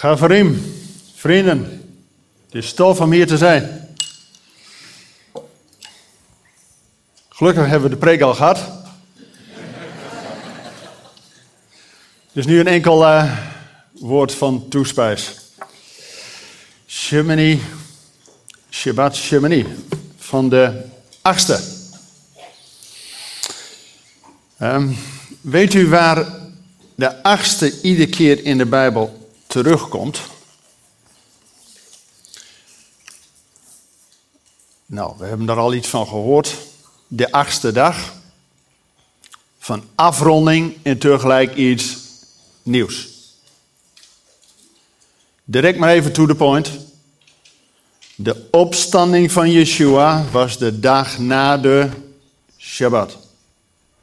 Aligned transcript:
Gavarim, 0.00 0.74
vrienden, 1.14 1.60
het 2.44 2.54
is 2.54 2.72
tof 2.72 3.00
om 3.00 3.12
hier 3.12 3.26
te 3.26 3.36
zijn. 3.36 3.88
Gelukkig 7.28 7.66
hebben 7.66 7.88
we 7.88 7.94
de 7.94 8.00
preek 8.00 8.20
al 8.20 8.34
gehad. 8.34 8.60
Dus 12.32 12.46
nu 12.46 12.60
een 12.60 12.66
enkel 12.66 13.02
uh, 13.02 13.38
woord 13.92 14.34
van 14.34 14.68
toespijs. 14.68 15.38
Shemini, 16.86 17.62
Shabbat 18.70 19.16
Shemini, 19.16 19.66
van 20.18 20.48
de 20.48 20.82
achtste. 21.22 21.60
Um, 24.62 24.96
weet 25.40 25.74
u 25.74 25.88
waar 25.88 26.26
de 26.94 27.22
achtste 27.22 27.80
iedere 27.80 28.08
keer 28.08 28.44
in 28.44 28.58
de 28.58 28.66
Bijbel 28.66 29.19
terugkomt? 29.50 30.20
Nou, 34.86 35.14
we 35.18 35.26
hebben 35.26 35.48
er 35.48 35.56
al 35.56 35.74
iets 35.74 35.88
van 35.88 36.06
gehoord. 36.06 36.56
De 37.06 37.32
achtste 37.32 37.72
dag. 37.72 38.12
Van 39.58 39.84
afronding 39.94 40.76
en 40.82 40.98
tegelijk 40.98 41.54
iets 41.54 41.96
nieuws. 42.62 43.08
Direct 45.44 45.78
maar 45.78 45.90
even 45.90 46.12
to 46.12 46.26
the 46.26 46.34
point. 46.34 46.70
De 48.14 48.48
opstanding 48.50 49.32
van 49.32 49.50
Yeshua 49.50 50.24
was 50.30 50.58
de 50.58 50.80
dag 50.80 51.18
na 51.18 51.58
de 51.58 51.88
Shabbat. 52.58 53.18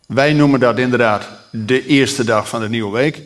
Wij 0.05 0.33
noemen 0.33 0.59
dat 0.59 0.77
inderdaad 0.79 1.27
de 1.51 1.85
eerste 1.85 2.23
dag 2.23 2.49
van 2.49 2.61
de 2.61 2.69
nieuwe 2.69 2.91
week. 2.91 3.21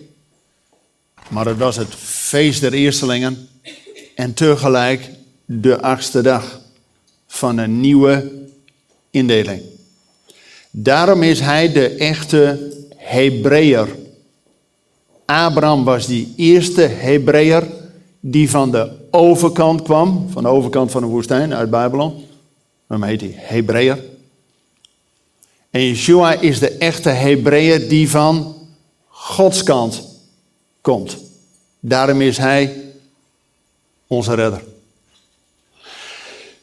Maar 1.31 1.45
het 1.45 1.57
was 1.57 1.75
het 1.75 1.95
feest 1.95 2.61
der 2.61 2.73
eerstelingen 2.73 3.47
en 4.15 4.33
tegelijk 4.33 5.09
de 5.45 5.81
achtste 5.81 6.21
dag 6.21 6.59
van 7.27 7.57
een 7.57 7.79
nieuwe 7.79 8.31
indeling. 9.09 9.61
Daarom 10.71 11.23
is 11.23 11.39
hij 11.39 11.71
de 11.71 11.89
echte 11.89 12.73
Hebreeër. 12.95 13.87
Abraham 15.25 15.83
was 15.83 16.05
die 16.07 16.33
eerste 16.35 16.81
Hebreeër 16.81 17.67
die 18.19 18.49
van 18.49 18.71
de 18.71 18.91
overkant 19.11 19.81
kwam, 19.81 20.27
van 20.31 20.43
de 20.43 20.49
overkant 20.49 20.91
van 20.91 21.01
de 21.01 21.07
woestijn 21.07 21.53
uit 21.53 21.69
Babylon. 21.69 22.25
Daarom 22.87 23.07
heet 23.07 23.21
hij 23.21 23.33
Hebreeër. 23.35 23.99
En 25.69 25.81
Yeshua 25.81 26.33
is 26.33 26.59
de 26.59 26.69
echte 26.69 27.09
Hebreeër 27.09 27.87
die 27.89 28.09
van 28.09 28.55
Gods 29.07 29.63
kant 29.63 30.10
komt. 30.81 31.17
Daarom 31.79 32.21
is 32.21 32.37
hij 32.37 32.93
onze 34.07 34.33
redder. 34.33 34.63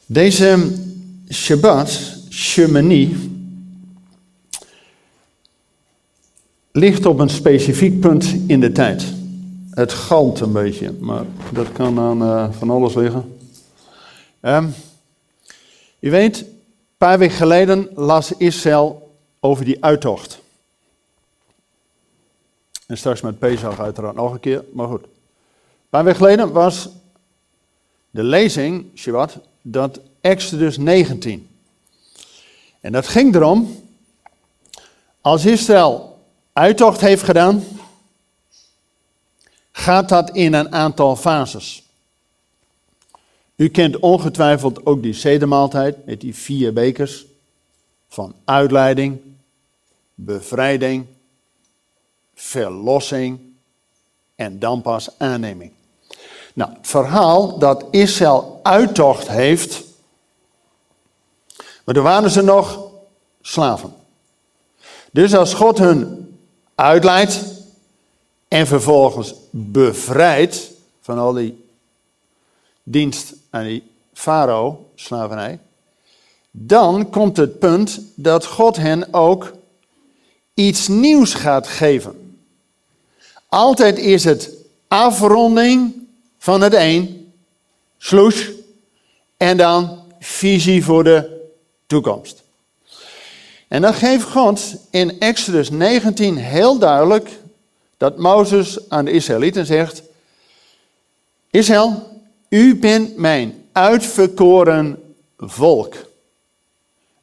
Deze 0.06 0.72
Shabbat, 1.30 2.00
Shemini, 2.30 3.16
ligt 6.72 7.06
op 7.06 7.18
een 7.18 7.30
specifiek 7.30 8.00
punt 8.00 8.34
in 8.46 8.60
de 8.60 8.72
tijd. 8.72 9.04
Het 9.70 9.92
galmt 9.92 10.40
een 10.40 10.52
beetje, 10.52 10.92
maar 11.00 11.24
dat 11.52 11.72
kan 11.72 11.98
aan 11.98 12.22
uh, 12.22 12.52
van 12.52 12.70
alles 12.70 12.94
liggen. 12.94 13.36
Um, 14.40 14.74
je 15.98 16.10
weet, 16.10 16.38
een 16.38 16.46
paar 16.98 17.18
weken 17.18 17.36
geleden 17.36 17.88
las 17.94 18.32
Israël 18.32 19.16
over 19.40 19.64
die 19.64 19.84
uittocht. 19.84 20.40
En 22.88 22.98
straks 22.98 23.20
met 23.20 23.38
Pesach 23.38 23.80
uiteraard 23.80 24.14
nog 24.14 24.32
een 24.32 24.40
keer, 24.40 24.64
maar 24.72 24.88
goed. 24.88 25.02
Een 25.02 25.88
paar 25.88 26.04
weken 26.04 26.18
geleden 26.18 26.52
was 26.52 26.88
de 28.10 28.22
lezing, 28.22 28.86
Shabbat, 28.94 29.38
dat 29.62 30.00
Exodus 30.20 30.78
19. 30.78 31.48
En 32.80 32.92
dat 32.92 33.06
ging 33.06 33.34
erom, 33.34 33.82
als 35.20 35.44
Israël 35.44 36.18
uittocht 36.52 37.00
heeft 37.00 37.22
gedaan, 37.22 37.64
gaat 39.72 40.08
dat 40.08 40.30
in 40.30 40.54
een 40.54 40.72
aantal 40.72 41.16
fases. 41.16 41.82
U 43.56 43.68
kent 43.68 43.98
ongetwijfeld 43.98 44.86
ook 44.86 45.02
die 45.02 45.12
zedemaaltijd 45.12 46.06
met 46.06 46.20
die 46.20 46.34
vier 46.34 46.72
bekers 46.72 47.26
van 48.08 48.34
uitleiding, 48.44 49.20
bevrijding, 50.14 51.06
verlossing 52.40 53.40
en 54.34 54.58
dan 54.58 54.82
pas 54.82 55.08
aanneming. 55.18 55.72
Nou, 56.54 56.72
het 56.72 56.86
verhaal 56.86 57.58
dat 57.58 57.84
Israël 57.90 58.60
uittocht 58.62 59.28
heeft, 59.28 59.84
maar 61.84 61.96
er 61.96 62.02
waren 62.02 62.30
ze 62.30 62.42
nog 62.42 62.90
slaven. 63.40 63.94
Dus 65.10 65.34
als 65.34 65.54
God 65.54 65.78
hun 65.78 66.28
uitleidt 66.74 67.44
en 68.48 68.66
vervolgens 68.66 69.34
bevrijdt 69.50 70.70
van 71.00 71.18
al 71.18 71.32
die 71.32 71.64
dienst 72.82 73.34
aan 73.50 73.64
die 73.64 73.82
farao, 74.12 74.90
slavernij, 74.94 75.58
dan 76.50 77.10
komt 77.10 77.36
het 77.36 77.58
punt 77.58 78.00
dat 78.14 78.46
God 78.46 78.76
hen 78.76 79.14
ook 79.14 79.52
iets 80.54 80.88
nieuws 80.88 81.34
gaat 81.34 81.66
geven. 81.66 82.27
Altijd 83.48 83.98
is 83.98 84.24
het 84.24 84.50
afronding 84.88 85.94
van 86.38 86.60
het 86.60 86.74
een, 86.74 87.32
sloes, 87.98 88.50
en 89.36 89.56
dan 89.56 90.02
visie 90.20 90.84
voor 90.84 91.04
de 91.04 91.46
toekomst. 91.86 92.42
En 93.68 93.82
dan 93.82 93.94
geeft 93.94 94.24
God 94.24 94.76
in 94.90 95.20
Exodus 95.20 95.70
19 95.70 96.36
heel 96.36 96.78
duidelijk 96.78 97.30
dat 97.96 98.18
Mozes 98.18 98.88
aan 98.88 99.04
de 99.04 99.10
Israëlieten 99.10 99.66
zegt: 99.66 100.02
Israël, 101.50 102.20
u 102.48 102.76
bent 102.76 103.16
mijn 103.16 103.64
uitverkoren 103.72 105.02
volk. 105.36 105.94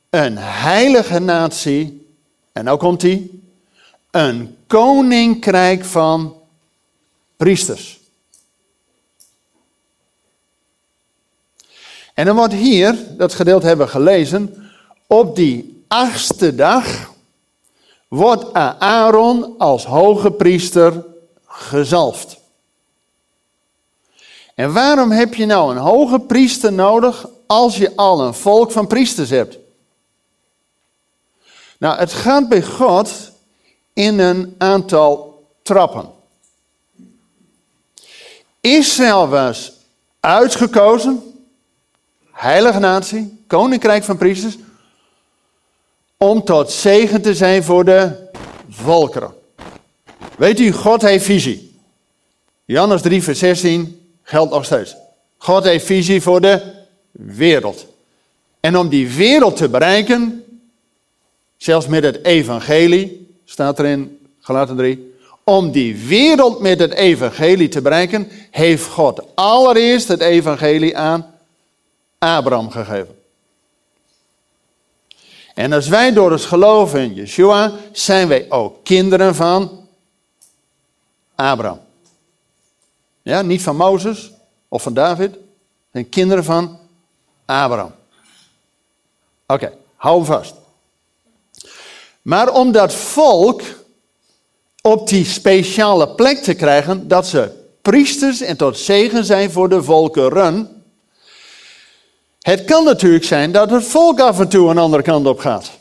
Een 0.10 0.38
heilige 0.38 1.20
natie. 1.20 2.08
En 2.52 2.64
nou 2.64 2.78
komt 2.78 3.02
hij. 3.02 3.30
Een 4.16 4.58
koninkrijk 4.68 5.86
van 5.86 6.42
priesters. 7.36 8.00
En 12.14 12.26
dan 12.26 12.36
wordt 12.36 12.54
hier, 12.54 13.18
dat 13.18 13.34
gedeelte 13.34 13.68
hebben 13.68 13.86
we 13.86 13.92
gelezen, 13.92 14.72
op 15.08 15.36
die 15.36 15.84
achtste 15.88 16.56
dag 16.56 17.12
wordt 18.08 18.54
Aaron 18.80 19.56
als 19.58 19.86
hoge 19.86 20.32
priester 20.32 21.06
gezalfd. 21.46 22.38
En 24.54 24.74
waarom 24.74 25.12
heb 25.12 25.34
je 25.34 25.46
nou 25.46 25.72
een 25.72 25.82
hoge 25.82 26.20
priester 26.20 26.74
nodig 26.74 27.28
als 27.48 27.78
je 27.78 27.96
al 27.96 28.22
een 28.22 28.34
volk 28.34 28.72
van 28.72 28.88
priesters 28.88 29.30
hebt? 29.30 29.58
Nou, 31.78 31.98
het 31.98 32.14
gaat 32.14 32.50
bij 32.50 32.64
God 32.64 33.34
in 33.96 34.20
een 34.20 34.56
aantal 34.58 35.44
trappen. 35.64 36.10
Israël 38.62 39.28
was 39.28 39.74
uitgekozen, 40.20 41.24
heilige 42.32 42.80
natie, 42.80 43.44
koninkrijk 43.48 44.04
van 44.04 44.18
priesters, 44.18 44.58
om 46.18 46.44
tot 46.44 46.72
zegen 46.72 47.22
te 47.22 47.36
zijn 47.36 47.64
voor 47.64 47.86
de 47.86 48.30
volkeren. 48.70 49.34
Weet 50.38 50.60
u, 50.60 50.72
God 50.72 51.02
heeft 51.02 51.26
visie. 51.26 51.80
Johannes 52.66 53.02
3, 53.02 53.24
vers 53.24 53.40
16 53.40 54.16
geldt 54.24 54.52
nog 54.52 54.66
steeds. 54.66 54.96
God 55.38 55.64
heeft 55.64 55.86
visie 55.86 56.22
voor 56.22 56.42
de 56.42 56.62
wereld. 57.12 57.88
En 58.60 58.78
om 58.78 58.90
die 58.90 59.10
wereld 59.10 59.56
te 59.56 59.70
bereiken, 59.70 60.44
zelfs 61.58 61.88
met 61.88 62.04
het 62.04 62.24
evangelie, 62.24 63.25
staat 63.46 63.80
er 63.80 63.86
in 63.86 64.28
Galaten 64.40 64.76
3, 64.76 65.14
om 65.44 65.72
die 65.72 65.98
wereld 66.08 66.60
met 66.60 66.80
het 66.80 66.94
evangelie 66.94 67.68
te 67.68 67.82
bereiken, 67.82 68.28
heeft 68.52 68.86
God 68.86 69.36
allereerst 69.36 70.08
het 70.08 70.22
evangelie 70.22 70.98
aan 70.98 71.34
Abraham 72.18 72.70
gegeven. 72.70 73.20
En 75.54 75.74
als 75.74 75.88
wij 75.88 76.14
door 76.14 76.32
het 76.32 76.46
geloof 76.46 76.96
in 76.96 77.14
Yeshua, 77.14 77.72
zijn 77.92 78.28
wij 78.28 78.46
ook 78.50 78.84
kinderen 78.84 79.36
van 79.36 79.88
Abraham. 81.36 81.80
Ja, 83.22 83.42
niet 83.42 83.62
van 83.62 83.76
Mozes 83.76 84.32
of 84.68 84.84
van 84.84 84.94
David, 84.94 85.36
zijn 85.92 86.10
kinderen 86.10 86.44
van 86.44 86.80
Abraham. 87.46 87.92
Oké, 89.48 89.74
hou 89.96 90.16
hem 90.16 90.26
vast. 90.26 90.56
Maar 92.26 92.54
om 92.54 92.72
dat 92.72 92.94
volk 92.94 93.62
op 94.82 95.08
die 95.08 95.26
speciale 95.26 96.10
plek 96.10 96.38
te 96.38 96.54
krijgen 96.54 97.08
dat 97.08 97.28
ze 97.28 97.52
priesters 97.82 98.42
en 98.42 98.58
tot 98.58 98.78
zegen 98.78 99.26
zijn 99.26 99.52
voor 99.52 99.70
de 99.70 99.84
volkeren. 99.84 100.84
Het 102.42 102.66
kan 102.66 102.84
natuurlijk 102.84 103.24
zijn 103.24 103.52
dat 103.52 103.70
het 103.70 103.84
volk 103.84 104.20
af 104.20 104.40
en 104.40 104.48
toe 104.48 104.70
een 104.70 104.78
andere 104.78 105.04
kant 105.04 105.28
op 105.28 105.40
gaat. 105.40 105.72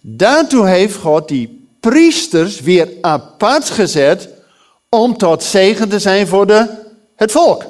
Daartoe 0.00 0.68
heeft 0.68 0.96
God 0.96 1.28
die 1.28 1.68
priesters 1.80 2.60
weer 2.60 2.88
apart 3.00 3.70
gezet 3.70 4.28
om 4.88 5.16
tot 5.16 5.42
zegen 5.42 5.88
te 5.88 5.98
zijn 5.98 6.26
voor 6.26 6.46
de, 6.46 6.68
het 7.16 7.32
volk. 7.32 7.66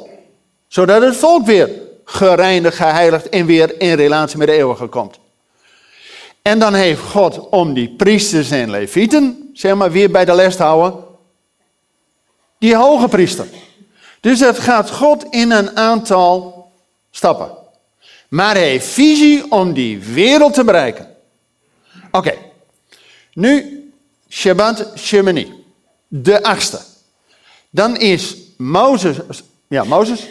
Zodat 0.68 1.02
het 1.02 1.16
volk 1.16 1.46
weer 1.46 1.70
gereinigd, 2.04 2.76
geheiligd 2.76 3.28
en 3.28 3.46
weer 3.46 3.80
in 3.80 3.94
relatie 3.94 4.38
met 4.38 4.46
de 4.46 4.54
eeuwige 4.54 4.86
komt. 4.86 5.20
En 6.42 6.58
dan 6.58 6.74
heeft 6.74 7.00
God 7.00 7.48
om 7.48 7.74
die 7.74 7.88
priesters 7.88 8.50
en 8.50 8.70
levieten, 8.70 9.50
zeg 9.52 9.74
maar, 9.74 9.90
weer 9.90 10.10
bij 10.10 10.24
de 10.24 10.34
les 10.34 10.56
houden, 10.56 11.04
die 12.58 12.76
hoge 12.76 13.08
priester. 13.08 13.46
Dus 14.20 14.40
het 14.40 14.58
gaat 14.58 14.90
God 14.90 15.24
in 15.30 15.50
een 15.50 15.76
aantal 15.76 16.66
stappen. 17.10 17.50
Maar 18.28 18.54
hij 18.54 18.68
heeft 18.68 18.86
visie 18.86 19.50
om 19.50 19.72
die 19.72 19.98
wereld 19.98 20.54
te 20.54 20.64
bereiken. 20.64 21.08
Oké, 22.10 22.34
nu 23.32 23.82
Shabbat 24.28 24.92
Shemini, 24.96 25.52
de 26.08 26.42
achtste. 26.42 26.80
Dan 27.70 27.96
is 27.96 28.36
Mozes, 28.56 29.16
ja, 29.68 29.84
Mozes, 29.84 30.28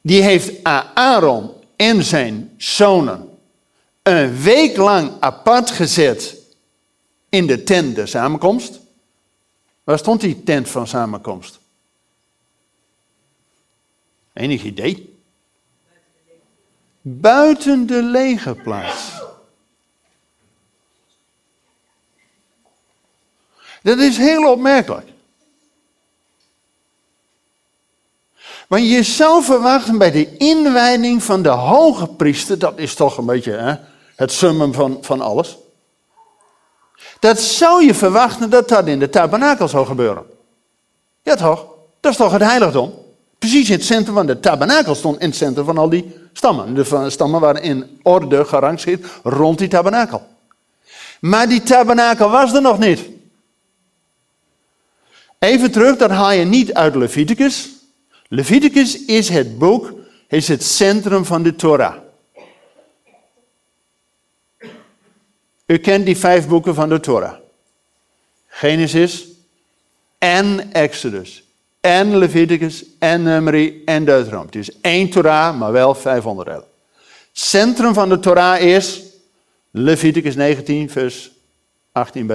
die 0.00 0.22
heeft 0.22 0.52
Aaron 0.94 1.50
en 1.76 2.02
zijn 2.02 2.54
zonen 2.56 3.31
een 4.02 4.42
week 4.42 4.76
lang 4.76 5.12
apart 5.20 5.70
gezet 5.70 6.36
in 7.28 7.46
de 7.46 7.62
tent 7.62 7.96
de 7.96 8.06
samenkomst. 8.06 8.80
Waar 9.84 9.98
stond 9.98 10.20
die 10.20 10.42
tent 10.42 10.68
van 10.68 10.86
samenkomst? 10.86 11.60
Enig 14.32 14.62
idee? 14.62 15.18
Buiten 17.00 17.86
de 17.86 18.02
legerplaats. 18.02 19.10
Dat 23.82 23.98
is 23.98 24.16
heel 24.16 24.50
opmerkelijk. 24.50 25.08
Want 28.68 28.88
je 28.88 29.02
zou 29.02 29.42
verwachten 29.42 29.98
bij 29.98 30.10
de 30.10 30.36
inwijding 30.36 31.22
van 31.22 31.42
de 31.42 31.48
hoge 31.48 32.06
priester, 32.06 32.58
dat 32.58 32.78
is 32.78 32.94
toch 32.94 33.18
een 33.18 33.26
beetje 33.26 33.52
hè, 33.52 33.76
het 34.16 34.32
summum 34.32 34.72
van, 34.72 34.98
van 35.00 35.20
alles. 35.20 35.56
Dat 37.18 37.40
zou 37.40 37.84
je 37.84 37.94
verwachten 37.94 38.50
dat 38.50 38.68
dat 38.68 38.86
in 38.86 38.98
de 38.98 39.10
tabernakel 39.10 39.68
zou 39.68 39.86
gebeuren. 39.86 40.24
Ja 41.22 41.34
toch? 41.34 41.66
Dat 42.00 42.12
is 42.12 42.18
toch 42.18 42.32
het 42.32 42.42
heiligdom? 42.42 42.94
Precies 43.38 43.68
in 43.70 43.76
het 43.76 43.84
centrum 43.84 44.14
van 44.14 44.26
de 44.26 44.40
tabernakel 44.40 44.94
stond 44.94 45.20
in 45.20 45.28
het 45.28 45.36
centrum 45.36 45.64
van 45.64 45.78
al 45.78 45.88
die 45.88 46.14
stammen. 46.32 46.74
De 46.74 47.10
stammen 47.10 47.40
waren 47.40 47.62
in 47.62 47.98
orde 48.02 48.44
gerangeerd 48.44 49.06
rond 49.22 49.58
die 49.58 49.68
tabernakel. 49.68 50.22
Maar 51.20 51.48
die 51.48 51.62
tabernakel 51.62 52.30
was 52.30 52.52
er 52.52 52.62
nog 52.62 52.78
niet. 52.78 53.00
Even 55.38 55.70
terug, 55.70 55.96
dat 55.96 56.10
haal 56.10 56.32
je 56.32 56.44
niet 56.44 56.74
uit 56.74 56.94
Leviticus. 56.94 57.68
Leviticus 58.28 59.04
is 59.04 59.28
het 59.28 59.58
boek, 59.58 59.92
is 60.28 60.48
het 60.48 60.64
centrum 60.64 61.24
van 61.24 61.42
de 61.42 61.56
Torah. 61.56 61.94
U 65.72 65.78
kent 65.78 66.06
die 66.06 66.16
vijf 66.16 66.48
boeken 66.48 66.74
van 66.74 66.88
de 66.88 67.00
Torah. 67.00 67.34
Genesis 68.46 69.26
en 70.18 70.72
Exodus 70.72 71.42
en 71.80 72.16
Leviticus 72.16 72.84
en 72.98 73.22
Numeri 73.22 73.82
en 73.84 74.04
Deuteronomium. 74.04 74.46
Het 74.46 74.56
is 74.56 74.80
één 74.80 75.10
Torah, 75.10 75.58
maar 75.58 75.72
wel 75.72 75.94
vijf 75.94 76.26
onderdelen. 76.26 76.64
Centrum 77.32 77.94
van 77.94 78.08
de 78.08 78.18
Torah 78.18 78.60
is 78.60 79.02
Leviticus 79.70 80.34
19, 80.34 80.90
vers 80.90 81.30
18b. 81.98 82.32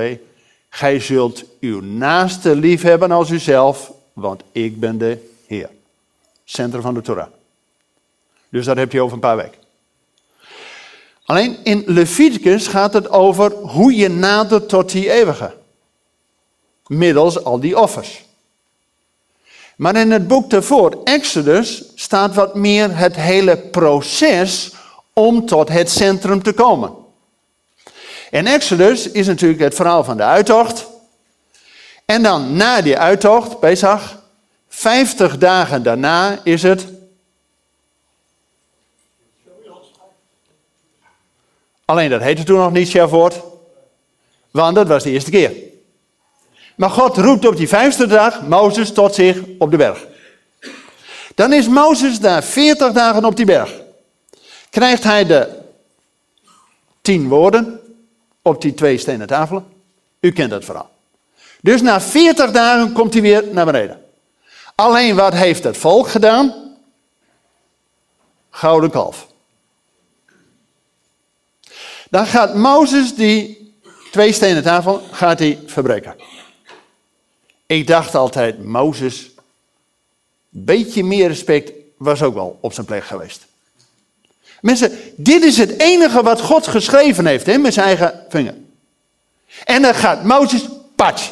Gij 0.69 0.99
zult 0.99 1.45
uw 1.59 1.81
naaste 1.81 2.55
lief 2.55 2.81
hebben 2.81 3.11
als 3.11 3.29
uzelf, 3.29 3.91
want 4.13 4.43
ik 4.51 4.79
ben 4.79 4.97
de 4.97 5.29
Heer. 5.47 5.69
Centrum 6.43 6.81
van 6.81 6.93
de 6.93 7.01
Torah. 7.01 7.27
Dus 8.49 8.65
dat 8.65 8.77
heb 8.77 8.91
je 8.91 9.01
over 9.01 9.13
een 9.13 9.19
paar 9.19 9.37
weken. 9.37 9.66
Alleen 11.27 11.57
in 11.63 11.83
Leviticus 11.85 12.67
gaat 12.67 12.93
het 12.93 13.09
over 13.09 13.51
hoe 13.51 13.95
je 13.95 14.09
nadert 14.09 14.69
tot 14.69 14.91
die 14.91 15.11
eeuwige. 15.11 15.53
Middels 16.85 17.43
al 17.43 17.59
die 17.59 17.79
offers. 17.79 18.25
Maar 19.75 19.95
in 19.95 20.11
het 20.11 20.27
boek 20.27 20.49
daarvoor, 20.49 21.01
Exodus, 21.03 21.83
staat 21.95 22.35
wat 22.35 22.55
meer 22.55 22.97
het 22.97 23.15
hele 23.15 23.57
proces 23.57 24.71
om 25.13 25.45
tot 25.45 25.69
het 25.69 25.89
centrum 25.89 26.43
te 26.43 26.53
komen. 26.53 26.93
En 28.31 28.45
Exodus 28.45 29.11
is 29.11 29.27
natuurlijk 29.27 29.61
het 29.61 29.75
verhaal 29.75 30.03
van 30.03 30.17
de 30.17 30.23
uittocht. 30.23 30.87
En 32.05 32.23
dan 32.23 32.55
na 32.55 32.81
die 32.81 32.97
uittocht, 32.97 33.59
Pesach, 33.59 34.21
50 34.69 35.37
dagen 35.37 35.83
daarna 35.83 36.39
is 36.43 36.63
het. 36.63 36.85
Alleen 41.87 42.09
dat 42.09 42.21
heette 42.21 42.43
toen 42.43 42.57
nog 42.57 42.71
niet 42.71 42.87
Shavuot, 42.87 43.41
want 44.51 44.75
dat 44.75 44.87
was 44.87 45.03
de 45.03 45.11
eerste 45.11 45.31
keer. 45.31 45.51
Maar 46.75 46.89
God 46.89 47.17
roept 47.17 47.47
op 47.47 47.57
die 47.57 47.67
vijfde 47.67 48.07
dag 48.07 48.41
Mozes 48.41 48.93
tot 48.93 49.15
zich 49.15 49.39
op 49.57 49.71
de 49.71 49.77
berg. 49.77 50.05
Dan 51.35 51.53
is 51.53 51.67
Mozes 51.67 52.19
daar 52.19 52.43
40 52.43 52.91
dagen 52.91 53.25
op 53.25 53.35
die 53.35 53.45
berg. 53.45 53.73
Krijgt 54.69 55.03
hij 55.03 55.25
de 55.25 55.49
tien 57.01 57.27
woorden 57.27 57.79
op 58.41 58.61
die 58.61 58.73
twee 58.73 58.97
stenen 58.97 59.27
tafelen. 59.27 59.65
U 60.19 60.31
kent 60.31 60.51
het 60.51 60.65
verhaal. 60.65 60.89
Dus 61.61 61.81
na 61.81 62.01
40 62.01 62.51
dagen 62.51 62.91
komt 62.91 63.13
hij 63.13 63.21
weer 63.21 63.43
naar 63.51 63.65
beneden. 63.65 64.01
Alleen 64.75 65.15
wat 65.15 65.33
heeft 65.33 65.63
het 65.63 65.77
volk 65.77 66.07
gedaan? 66.07 66.53
Gouden 68.49 68.89
kalf. 68.89 69.27
Dan 72.09 72.27
gaat 72.27 72.55
Mozes 72.55 73.15
die 73.15 73.71
twee 74.11 74.31
stenen 74.31 74.63
tafel 74.63 75.01
gaat 75.11 75.39
hij 75.39 75.59
verbreken. 75.65 76.15
Ik 77.65 77.87
dacht 77.87 78.15
altijd, 78.15 78.63
Mozes, 78.63 79.29
beetje 80.49 81.03
meer 81.03 81.27
respect 81.27 81.71
was 81.97 82.21
ook 82.21 82.33
wel 82.33 82.57
op 82.61 82.73
zijn 82.73 82.85
plek 82.85 83.03
geweest. 83.03 83.45
Mensen, 84.61 84.99
dit 85.15 85.43
is 85.43 85.57
het 85.57 85.79
enige 85.79 86.23
wat 86.23 86.41
God 86.41 86.67
geschreven 86.67 87.25
heeft 87.25 87.45
hè, 87.45 87.57
met 87.57 87.73
zijn 87.73 87.85
eigen 87.85 88.25
vinger. 88.29 88.55
En 89.63 89.81
dan 89.81 89.95
gaat 89.95 90.23
Mozes, 90.23 90.65
patch. 90.95 91.31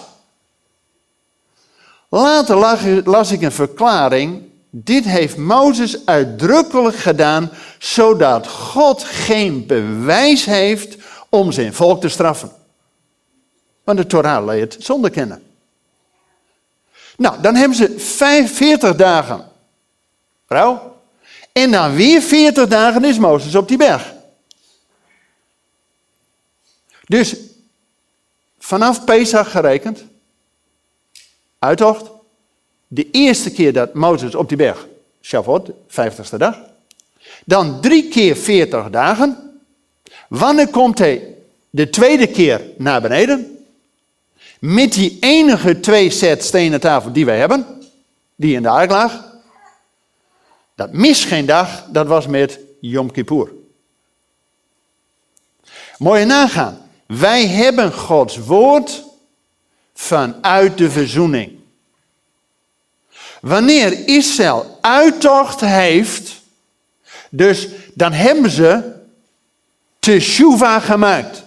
Later 2.10 2.56
las 3.06 3.32
ik 3.32 3.42
een 3.42 3.52
verklaring. 3.52 4.50
Dit 4.78 5.06
heeft 5.06 5.38
Mozes 5.38 6.06
uitdrukkelijk 6.06 6.96
gedaan, 6.96 7.52
zodat 7.80 8.48
God 8.48 9.04
geen 9.04 9.66
bewijs 9.66 10.46
heeft 10.46 10.98
om 11.30 11.52
zijn 11.52 11.74
volk 11.74 12.02
te 12.02 12.10
straffen. 12.10 12.52
Want 13.84 13.98
de 13.98 14.08
Torah 14.08 14.46
leert 14.46 14.76
zonder 14.80 15.10
kennen. 15.10 15.44
Nou, 17.18 17.42
dan 17.42 17.56
hebben 17.56 17.78
ze 17.78 18.00
45 18.00 18.96
dagen 18.96 19.52
rouw. 20.48 21.02
En 21.52 21.70
na 21.70 21.92
weer 21.92 22.22
40 22.22 22.68
dagen 22.68 23.04
is 23.04 23.18
Mozes 23.18 23.56
op 23.56 23.68
die 23.68 23.78
berg. 23.78 24.14
Dus 27.06 27.36
vanaf 28.60 29.04
Pesach 29.04 29.52
gerekend, 29.52 30.04
uittocht, 31.60 32.15
de 32.88 33.12
eerste 33.12 33.52
keer 33.52 33.74
dat 33.74 33.94
Mozes 33.94 34.36
op 34.36 34.48
die 34.48 34.58
berg, 34.58 34.88
Shavuot, 35.22 35.72
50ste 35.88 36.38
dag, 36.38 36.60
dan 37.46 37.82
drie 37.82 38.08
keer 38.08 38.36
40 38.36 38.90
dagen. 38.90 39.60
Wanneer 40.28 40.68
komt 40.68 41.00
hij 41.00 41.36
de 41.70 41.90
tweede 41.90 42.28
keer 42.28 42.62
naar 42.78 43.02
beneden? 43.02 43.66
Met 44.60 44.94
die 44.94 45.18
enige 45.20 45.80
twee 45.80 46.10
set 46.10 46.44
stenen 46.44 46.80
tafel 46.80 47.12
die 47.12 47.26
wij 47.26 47.38
hebben, 47.38 47.66
die 48.36 48.56
in 48.56 48.62
de 48.62 48.70
ark 48.70 48.92
lag. 48.92 49.34
Dat 50.76 50.94
mis 50.94 51.24
geen 51.24 51.46
dag, 51.46 51.86
dat 51.92 52.08
was 52.08 52.28
met 52.28 52.60
Yom 52.80 53.12
Kippur. 53.12 53.52
Mooi 55.98 56.26
nagaan. 56.26 56.90
Wij 57.06 57.48
hebben 57.48 57.94
Gods 57.94 58.38
woord 58.38 59.04
vanuit 59.94 60.78
de 60.78 60.92
verzoening. 60.92 61.55
Wanneer 63.46 64.08
Israël 64.08 64.78
uittocht 64.82 65.62
heeft, 65.62 66.42
dus 67.30 67.68
dan 67.94 68.12
hebben 68.12 68.52
ze 68.52 68.94
teshuva 70.00 70.80
gemaakt. 70.80 71.44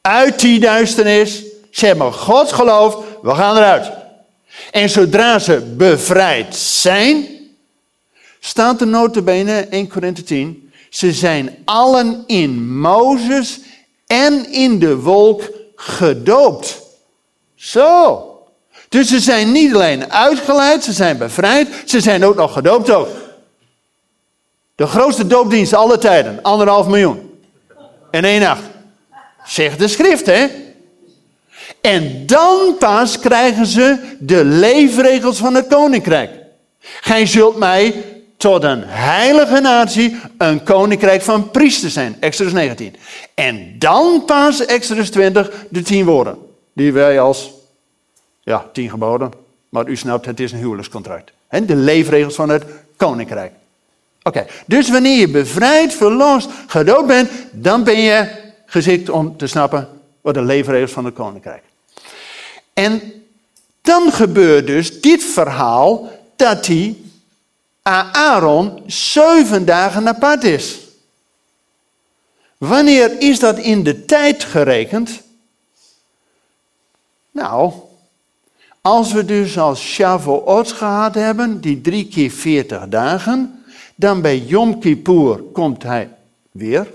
Uit 0.00 0.40
die 0.40 0.60
duisternis, 0.60 1.42
ze 1.70 1.86
hebben 1.86 2.12
God 2.12 2.52
geloofd, 2.52 2.98
we 3.22 3.34
gaan 3.34 3.56
eruit. 3.56 3.92
En 4.70 4.90
zodra 4.90 5.38
ze 5.38 5.74
bevrijd 5.76 6.56
zijn, 6.56 7.26
staat 8.40 8.80
er 8.80 8.86
notabene 8.86 9.60
1 9.60 9.88
Korinthe 9.88 10.22
10, 10.22 10.72
ze 10.90 11.12
zijn 11.12 11.56
allen 11.64 12.24
in 12.26 12.78
Mozes 12.78 13.60
en 14.06 14.52
in 14.52 14.78
de 14.78 14.96
wolk 14.96 15.50
gedoopt. 15.74 16.82
Zo. 17.54 18.30
Dus 18.88 19.08
ze 19.08 19.20
zijn 19.20 19.52
niet 19.52 19.74
alleen 19.74 20.12
uitgeleid, 20.12 20.84
ze 20.84 20.92
zijn 20.92 21.18
bevrijd, 21.18 21.68
ze 21.84 22.00
zijn 22.00 22.24
ook 22.24 22.36
nog 22.36 22.52
gedoopt 22.52 22.90
ook. 22.90 23.08
De 24.74 24.86
grootste 24.86 25.26
doopdienst 25.26 25.74
alle 25.74 25.98
tijden, 25.98 26.38
anderhalf 26.42 26.86
miljoen. 26.86 27.40
In 28.10 28.24
één 28.24 28.40
nacht. 28.40 28.62
Zegt 29.44 29.78
de 29.78 29.88
schrift, 29.88 30.26
hè? 30.26 30.46
En 31.80 32.26
dan 32.26 32.76
pas 32.78 33.18
krijgen 33.18 33.66
ze 33.66 33.96
de 34.18 34.44
leefregels 34.44 35.38
van 35.38 35.54
het 35.54 35.66
koninkrijk. 35.66 36.30
Gij 36.80 37.26
zult 37.26 37.56
mij 37.56 38.04
tot 38.36 38.62
een 38.62 38.82
heilige 38.86 39.60
natie, 39.60 40.16
een 40.38 40.62
koninkrijk 40.62 41.22
van 41.22 41.50
priesters 41.50 41.92
zijn. 41.92 42.16
Exodus 42.20 42.52
19. 42.52 42.96
En 43.34 43.74
dan 43.78 44.22
pas 44.26 44.64
Exodus 44.64 45.10
20, 45.10 45.50
de 45.68 45.82
tien 45.82 46.04
woorden. 46.04 46.38
Die 46.72 46.92
wij 46.92 47.20
als, 47.20 47.50
ja, 48.46 48.66
tien 48.72 48.90
geboden. 48.90 49.32
Maar 49.68 49.88
u 49.88 49.96
snapt, 49.96 50.26
het 50.26 50.40
is 50.40 50.52
een 50.52 50.58
huwelijkscontract. 50.58 51.32
En 51.48 51.66
de 51.66 51.76
leefregels 51.76 52.34
van 52.34 52.48
het 52.48 52.64
koninkrijk. 52.96 53.52
Oké, 54.22 54.46
dus 54.66 54.90
wanneer 54.90 55.18
je 55.18 55.28
bevrijd, 55.28 55.94
verlost, 55.94 56.48
gedoopt 56.66 57.06
bent, 57.06 57.30
dan 57.50 57.84
ben 57.84 58.00
je 58.00 58.28
geschikt 58.66 59.08
om 59.08 59.36
te 59.36 59.46
snappen 59.46 59.88
wat 60.20 60.34
de 60.34 60.42
leefregels 60.42 60.92
van 60.92 61.04
het 61.04 61.14
koninkrijk. 61.14 61.62
En 62.72 63.12
dan 63.82 64.12
gebeurt 64.12 64.66
dus 64.66 65.00
dit 65.00 65.24
verhaal 65.24 66.10
dat 66.36 66.66
hij 66.66 66.96
Aaron 67.82 68.82
zeven 68.86 69.64
dagen 69.64 70.08
apart 70.08 70.44
is. 70.44 70.78
Wanneer 72.58 73.20
is 73.20 73.38
dat 73.38 73.58
in 73.58 73.82
de 73.82 74.04
tijd 74.04 74.44
gerekend? 74.44 75.22
Nou, 77.30 77.72
als 78.86 79.12
we 79.12 79.24
dus 79.24 79.58
als 79.58 79.80
Shavuot 79.80 80.72
gehad 80.72 81.14
hebben, 81.14 81.60
die 81.60 81.80
drie 81.80 82.08
keer 82.08 82.30
veertig 82.30 82.88
dagen, 82.88 83.64
dan 83.94 84.20
bij 84.20 84.38
Yom 84.38 84.80
Kippur 84.80 85.42
komt 85.52 85.82
hij 85.82 86.10
weer. 86.50 86.92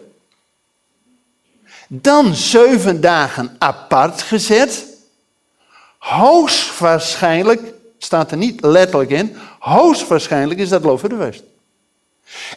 Dan 1.87 2.35
zeven 2.35 3.01
dagen 3.01 3.55
apart 3.57 4.21
gezet. 4.21 4.85
Hoogstwaarschijnlijk, 5.97 7.73
staat 7.97 8.31
er 8.31 8.37
niet 8.37 8.61
letterlijk 8.61 9.11
in, 9.11 9.35
hoogstwaarschijnlijk 9.59 10.59
is 10.59 10.69
dat 10.69 10.83
Lof 10.83 11.01
de 11.01 11.15
West. 11.15 11.43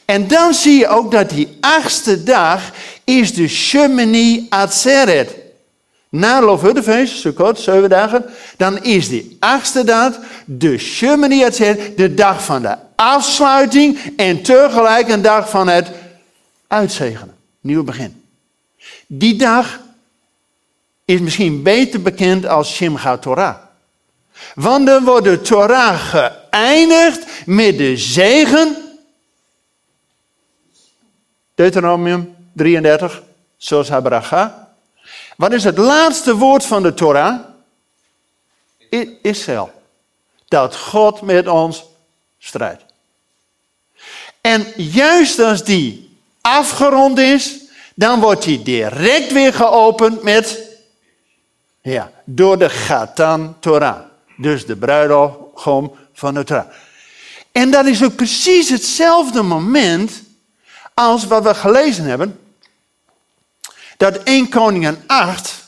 En 0.05 0.29
dan 0.29 0.55
zie 0.55 0.79
je 0.79 0.89
ook 0.89 1.11
dat 1.11 1.31
die 1.31 1.57
achtste 1.61 2.23
dag 2.23 2.73
is 3.05 3.35
de 3.35 3.49
Shemini 3.49 4.47
Atzeret. 4.49 5.44
Na 6.15 6.41
Loofhuttenfeest, 6.41 7.19
Sukkot, 7.19 7.61
zeven 7.61 7.89
dagen, 7.89 8.25
dan 8.57 8.83
is 8.83 9.09
die 9.09 9.37
achtste 9.41 9.85
dag 9.85 10.19
de 10.45 10.79
Shemini 10.79 11.51
de 11.97 12.15
dag 12.15 12.45
van 12.45 12.63
de 12.63 12.77
afsluiting 12.95 13.99
en 14.17 14.43
tegelijk 14.43 15.09
een 15.09 15.23
dag 15.23 15.51
van 15.51 15.69
het 15.69 15.91
uitzegenen, 16.67 17.35
nieuw 17.61 17.85
begin. 17.85 18.23
Die 19.07 19.37
dag 19.37 19.81
is 21.05 21.21
misschien 21.21 21.63
beter 21.63 22.03
bekend 22.03 22.47
als 22.47 22.75
Shimcha 22.75 23.17
Torah. 23.17 23.57
Want 24.55 24.87
dan 24.87 25.05
wordt 25.05 25.25
de 25.25 25.41
Torah 25.41 25.99
geëindigd 25.99 27.27
met 27.47 27.79
de 27.79 27.97
zegen. 27.97 28.77
Deuteronomium 31.55 32.35
33, 32.53 33.23
zoals 33.57 33.89
Habracha. 33.89 34.64
Wat 35.37 35.53
is 35.53 35.65
het 35.65 35.79
laatste 35.79 36.37
woord 36.37 36.65
van 36.65 36.83
de 36.83 36.95
Torah? 36.95 37.41
Israël. 39.23 39.83
Dat 40.49 40.77
God 40.77 41.21
met 41.21 41.49
ons 41.49 41.85
strijdt. 42.39 42.83
En 44.41 44.67
juist 44.77 45.39
als 45.39 45.65
die 45.65 46.19
afgerond 46.41 47.19
is, 47.19 47.59
dan 47.95 48.21
wordt 48.21 48.43
die 48.43 48.63
direct 48.63 49.33
weer 49.33 49.55
geopend 49.55 50.23
met, 50.23 50.61
ja, 51.81 52.11
door 52.25 52.59
de 52.59 52.69
Gatan 52.69 53.57
Torah. 53.61 54.01
Dus 54.37 54.67
de 54.67 54.77
bruidegom 54.77 55.97
van 56.13 56.35
de 56.35 56.45
Torah. 56.45 56.67
En 57.53 57.71
dat 57.71 57.87
is 57.87 58.05
ook 58.05 58.17
precies 58.17 58.69
hetzelfde 58.69 59.43
moment 59.43 60.23
als 60.95 61.27
wat 61.27 61.43
we 61.43 61.55
gelezen 61.55 62.05
hebben. 62.05 62.44
Dat 63.97 64.17
1 64.17 64.49
Koningen 64.49 65.03
8, 65.07 65.65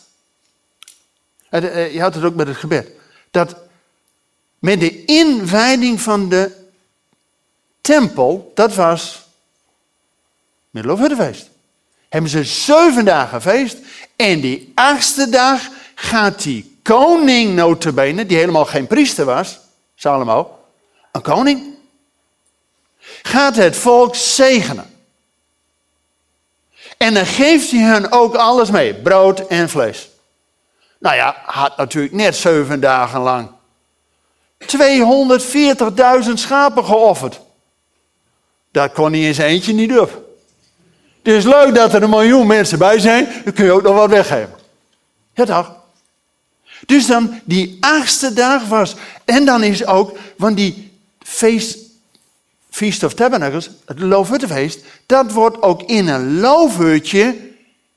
je 1.51 1.99
had 2.01 2.15
het 2.15 2.25
ook 2.25 2.35
met 2.35 2.47
het 2.47 2.57
gebed, 2.57 2.91
dat 3.31 3.57
met 4.59 4.81
de 4.81 5.05
inwijding 5.05 6.01
van 6.01 6.29
de 6.29 6.65
tempel, 7.81 8.53
dat 8.55 8.75
was 8.75 9.25
feest. 11.17 11.51
Hebben 12.09 12.31
ze 12.31 12.45
zeven 12.45 13.05
dagen 13.05 13.43
feest 13.43 13.77
en 14.17 14.41
die 14.41 14.73
achtste 14.75 15.29
dag 15.29 15.69
gaat 15.95 16.43
die 16.43 16.79
koning 16.83 17.55
notabene, 17.55 18.27
die 18.27 18.37
helemaal 18.37 18.65
geen 18.65 18.87
priester 18.87 19.25
was, 19.25 19.59
Salomo, 19.95 20.59
een 21.13 21.23
koning, 21.23 21.75
gaat 23.23 23.57
het 23.57 23.77
volk 23.77 24.15
zegenen. 24.15 24.96
En 26.97 27.15
dan 27.15 27.27
geeft 27.27 27.71
hij 27.71 27.81
hen 27.81 28.13
ook 28.13 28.35
alles 28.35 28.71
mee, 28.71 28.95
brood 28.95 29.47
en 29.47 29.69
vlees. 29.69 30.11
Nou 30.99 31.17
ja, 31.17 31.37
had 31.45 31.77
natuurlijk 31.77 32.15
net 32.15 32.37
zeven 32.37 32.81
dagen 32.81 33.21
lang 33.21 33.49
240.000 34.65 36.33
schapen 36.35 36.85
geofferd. 36.85 37.41
Dat 38.73 38.93
kon 38.93 39.13
hij 39.13 39.21
in 39.21 39.35
zijn 39.35 39.49
eentje 39.49 39.73
niet 39.73 39.99
op. 39.99 40.25
Het 41.23 41.35
is 41.35 41.45
leuk 41.45 41.75
dat 41.75 41.95
er 41.95 42.03
een 42.03 42.11
miljoen 42.11 42.47
mensen 42.47 42.79
bij 42.79 42.99
zijn, 42.99 43.29
dan 43.45 43.53
kun 43.53 43.65
je 43.65 43.73
ook 43.73 43.83
nog 43.83 43.95
wat 43.95 44.11
weggeven. 44.11 44.55
Ja 45.35 45.45
toch? 45.45 45.75
Dus 46.87 47.07
dan 47.07 47.41
die 47.45 47.77
achtste 47.81 48.33
dag 48.33 48.69
was. 48.69 48.95
En 49.25 49.45
dan 49.45 49.63
is 49.63 49.87
ook, 49.87 50.19
want 50.37 50.57
die 50.57 50.93
feest, 51.19 51.79
Feast 52.77 53.03
of 53.03 53.15
Tabernacles, 53.15 53.71
het 53.85 54.01
loofhuttenfeest, 54.01 54.81
dat 55.07 55.33
wordt 55.33 55.63
ook 55.63 55.83
in 55.83 56.09
een 56.09 56.41
loofhutje, 56.41 57.37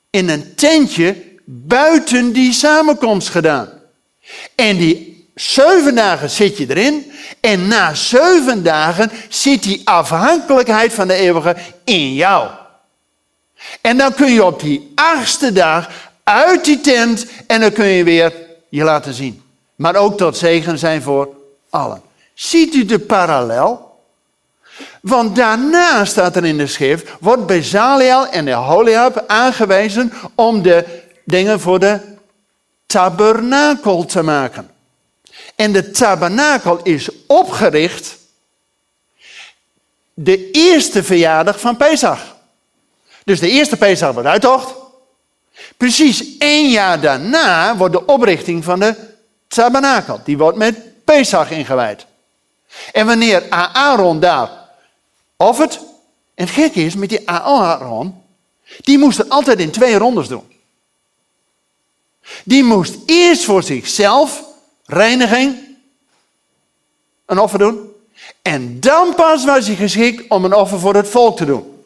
in 0.10 0.30
een 0.30 0.56
tentje, 0.56 1.16
buiten 1.46 2.32
die 2.32 2.54
samenkomst 2.54 3.30
gedaan. 3.30 3.70
En 4.56 4.78
die 4.78 5.28
zeven 5.36 5.96
dagen 5.96 6.30
zit 6.30 6.58
je 6.58 6.66
erin. 6.70 7.12
En 7.40 7.68
na 7.68 7.94
zeven 7.94 8.64
dagen 8.64 9.12
zit 9.30 9.64
die 9.64 9.82
afhankelijkheid 9.84 10.94
van 10.94 11.08
de 11.08 11.14
eeuwige 11.14 11.56
in 11.84 12.14
jou. 12.14 12.50
En 13.82 13.98
dan 13.98 14.14
kun 14.14 14.34
je 14.34 14.46
op 14.46 14.60
die 14.60 14.92
achtste 14.96 15.52
dag 15.52 15.90
uit 16.24 16.66
die 16.66 16.82
tent 16.82 17.26
en 17.48 17.62
dan 17.62 17.72
kun 17.72 17.88
je 17.88 18.04
weer 18.04 18.34
je 18.70 18.84
laten 18.84 19.14
zien. 19.14 19.42
Maar 19.76 19.96
ook 19.96 20.18
tot 20.18 20.38
zegen 20.38 20.78
zijn 20.78 21.02
voor 21.02 21.30
allen. 21.70 22.02
Ziet 22.34 22.76
u 22.76 22.86
de 22.86 23.00
parallel? 23.00 23.88
Want 25.01 25.36
daarna 25.36 26.06
staat 26.06 26.36
er 26.36 26.46
in 26.46 26.58
de 26.58 26.68
schrift, 26.68 27.10
wordt 27.20 27.46
Bezaliel 27.46 28.27
en 28.27 28.46
de 28.46 28.51
Holiab 28.51 29.24
aangewezen 29.27 30.13
om 30.36 30.62
de 30.62 31.03
dingen 31.24 31.60
voor 31.60 31.79
de 31.79 32.00
tabernakel 32.86 34.06
te 34.06 34.22
maken. 34.22 34.70
En 35.56 35.72
de 35.72 35.91
tabernakel 35.91 36.79
is 36.84 37.10
opgericht 37.27 38.18
de 40.13 40.51
eerste 40.51 41.03
verjaardag 41.03 41.60
van 41.60 41.77
Pesach. 41.77 42.36
Dus 43.24 43.39
de 43.39 43.50
eerste 43.50 43.77
Pesach 43.77 44.13
wordt 44.13 44.27
uittocht. 44.27 44.74
Precies 45.77 46.38
één 46.38 46.70
jaar 46.70 47.01
daarna 47.01 47.77
wordt 47.77 47.94
de 47.94 48.06
oprichting 48.06 48.63
van 48.63 48.79
de 48.79 48.96
tabernakel. 49.48 50.22
Die 50.24 50.38
wordt 50.38 50.58
met 50.58 51.03
Pesach 51.03 51.51
ingewijd. 51.51 52.06
En 52.91 53.06
wanneer 53.06 53.44
Aaron 53.50 54.20
daar 54.20 54.50
offert, 55.43 55.79
en 56.36 56.46
het 56.46 56.50
gekke 56.50 56.81
is 56.81 56.96
met 56.96 57.10
die 57.10 57.29
Aaron, 57.29 58.24
die 58.77 58.98
moest 58.98 59.17
het 59.17 59.29
altijd 59.29 59.60
in 59.60 59.72
twee 59.72 59.98
rondes 59.98 60.27
doen. 60.27 60.48
Die 62.43 62.63
moest 62.63 62.98
eerst 63.05 63.43
voor 63.43 63.63
zichzelf 63.63 64.43
reiniging, 64.86 65.77
een 67.25 67.39
offer 67.39 67.60
doen. 67.60 67.91
En 68.41 68.79
dan 68.79 69.15
pas 69.15 69.46
was 69.46 69.67
hij 69.67 69.75
geschikt 69.75 70.29
om 70.29 70.46
een 70.46 70.53
offer 70.53 70.79
voor 70.79 70.96
het 70.96 71.10
volk 71.10 71.38
te 71.38 71.46
doen. 71.46 71.84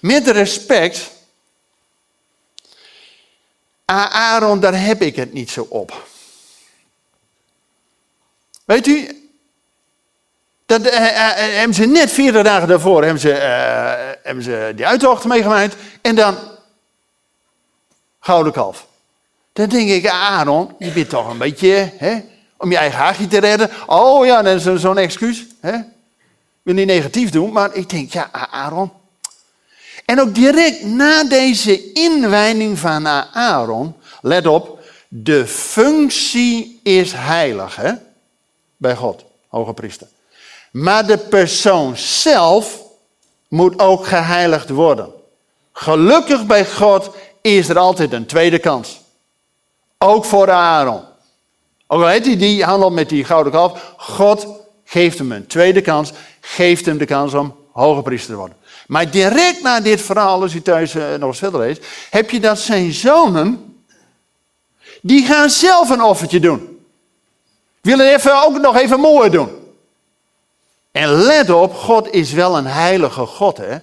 Met 0.00 0.28
respect 0.28 1.10
Aaron, 3.84 4.60
daar 4.60 4.80
heb 4.80 5.02
ik 5.02 5.16
het 5.16 5.32
niet 5.32 5.50
zo 5.50 5.66
op. 5.68 6.08
Weet 8.64 8.86
u, 8.86 9.19
dat 10.70 10.82
eh, 10.82 11.06
eh, 11.06 11.30
eh, 11.30 11.56
hebben 11.58 11.74
ze 11.74 11.84
net 11.84 12.12
40 12.12 12.42
dagen 12.42 12.68
daarvoor 12.68 13.02
hebben 13.02 13.20
ze, 13.20 13.28
hebben 14.22 14.44
ze 14.44 14.72
die 14.76 14.86
uittocht 14.86 15.24
meegemaakt. 15.24 15.76
En 16.00 16.14
dan 16.14 16.36
gouden 18.20 18.52
kalf. 18.52 18.86
Dan 19.52 19.68
denk 19.68 19.88
ik, 19.88 20.08
Aaron, 20.08 20.74
je 20.78 20.90
bent 20.90 21.08
toch 21.08 21.30
een 21.30 21.38
beetje, 21.38 21.92
hè, 21.96 22.20
om 22.56 22.70
je 22.70 22.76
eigen 22.76 22.98
haagje 22.98 23.28
te 23.28 23.38
redden. 23.38 23.70
Oh 23.86 24.26
ja, 24.26 24.42
dat 24.42 24.66
is 24.66 24.80
zo'n 24.80 24.98
excuus. 24.98 25.46
Hè? 25.60 25.74
Ik 25.74 25.82
wil 26.62 26.74
niet 26.74 26.86
negatief 26.86 27.30
doen, 27.30 27.52
maar 27.52 27.74
ik 27.74 27.88
denk, 27.88 28.12
ja, 28.12 28.28
Aaron. 28.32 28.92
En 30.04 30.20
ook 30.20 30.34
direct 30.34 30.84
na 30.84 31.24
deze 31.24 31.92
inwijding 31.92 32.78
van 32.78 33.06
Aaron, 33.32 33.94
let 34.20 34.46
op, 34.46 34.80
de 35.08 35.46
functie 35.46 36.80
is 36.82 37.12
heilig, 37.12 37.76
hè? 37.76 37.92
Bij 38.76 38.94
God, 38.94 39.24
hoge 39.48 39.72
priester. 39.72 40.06
Maar 40.70 41.06
de 41.06 41.18
persoon 41.18 41.96
zelf 41.96 42.82
moet 43.48 43.78
ook 43.78 44.06
geheiligd 44.06 44.68
worden. 44.68 45.12
Gelukkig 45.72 46.46
bij 46.46 46.66
God 46.66 47.10
is 47.40 47.68
er 47.68 47.78
altijd 47.78 48.12
een 48.12 48.26
tweede 48.26 48.58
kans. 48.58 49.00
Ook 49.98 50.24
voor 50.24 50.50
Aaron. 50.50 51.02
Ook 51.86 52.00
al 52.00 52.06
heeft 52.06 52.26
hij 52.26 52.36
die 52.36 52.64
handel 52.64 52.90
met 52.90 53.08
die 53.08 53.24
gouden 53.24 53.52
kalf, 53.52 53.94
God 53.96 54.46
geeft 54.84 55.18
hem 55.18 55.32
een 55.32 55.46
tweede 55.46 55.80
kans, 55.80 56.12
geeft 56.40 56.86
hem 56.86 56.98
de 56.98 57.04
kans 57.04 57.34
om 57.34 57.54
hoge 57.72 58.02
priester 58.02 58.30
te 58.30 58.36
worden. 58.36 58.56
Maar 58.86 59.10
direct 59.10 59.62
na 59.62 59.80
dit 59.80 60.00
verhaal, 60.00 60.42
als 60.42 60.54
u 60.54 60.62
thuis 60.62 60.94
uh, 60.94 61.14
nog 61.14 61.28
eens 61.28 61.38
verder 61.38 61.60
leest, 61.60 61.86
heb 62.10 62.30
je 62.30 62.40
dat 62.40 62.58
zijn 62.58 62.92
zonen, 62.92 63.74
die 65.02 65.24
gaan 65.26 65.50
zelf 65.50 65.90
een 65.90 66.02
offertje 66.02 66.40
doen. 66.40 66.84
Willen 67.80 68.14
even, 68.14 68.42
ook 68.42 68.58
nog 68.58 68.76
even 68.76 69.00
mooi 69.00 69.30
doen. 69.30 69.59
En 70.92 71.08
let 71.08 71.50
op, 71.50 71.74
God 71.74 72.10
is 72.10 72.32
wel 72.32 72.56
een 72.56 72.66
heilige 72.66 73.26
God, 73.26 73.56
hè. 73.56 73.78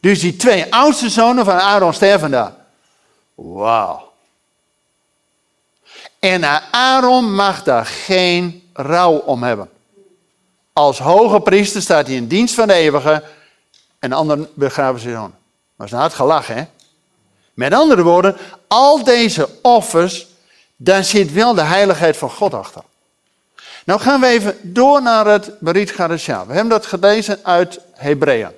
Dus 0.00 0.20
die 0.20 0.36
twee 0.36 0.74
oudste 0.74 1.10
zonen 1.10 1.44
van 1.44 1.60
Aaron 1.60 1.94
sterven 1.94 2.30
daar. 2.30 2.54
Wauw. 3.34 4.12
En 6.18 6.44
Aaron 6.72 7.34
mag 7.34 7.62
daar 7.62 7.86
geen 7.86 8.70
rouw 8.72 9.16
om 9.16 9.42
hebben. 9.42 9.70
Als 10.72 10.98
hoge 10.98 11.40
priester 11.40 11.82
staat 11.82 12.06
hij 12.06 12.16
in 12.16 12.26
dienst 12.26 12.54
van 12.54 12.66
de 12.66 12.74
eeuwige 12.74 13.24
en 13.98 14.12
anderen 14.12 14.48
begraven 14.54 15.00
zijn 15.00 15.14
zoon. 15.14 15.34
Maar 15.76 15.86
is 15.86 15.92
een 15.92 15.98
hard 15.98 16.14
gelach, 16.14 16.46
hè? 16.46 16.64
Met 17.54 17.74
andere 17.74 18.02
woorden, 18.02 18.36
al 18.68 19.04
deze 19.04 19.48
offers, 19.62 20.26
daar 20.76 21.04
zit 21.04 21.32
wel 21.32 21.54
de 21.54 21.62
heiligheid 21.62 22.16
van 22.16 22.30
God 22.30 22.54
achter. 22.54 22.82
Nou 23.84 24.00
gaan 24.00 24.20
we 24.20 24.26
even 24.26 24.58
door 24.62 25.02
naar 25.02 25.26
het 25.26 25.50
Berit 25.60 25.90
Gadesha. 25.90 26.46
We 26.46 26.52
hebben 26.52 26.70
dat 26.70 26.86
gelezen 26.86 27.38
uit 27.42 27.80
Hebreeën. 27.94 28.50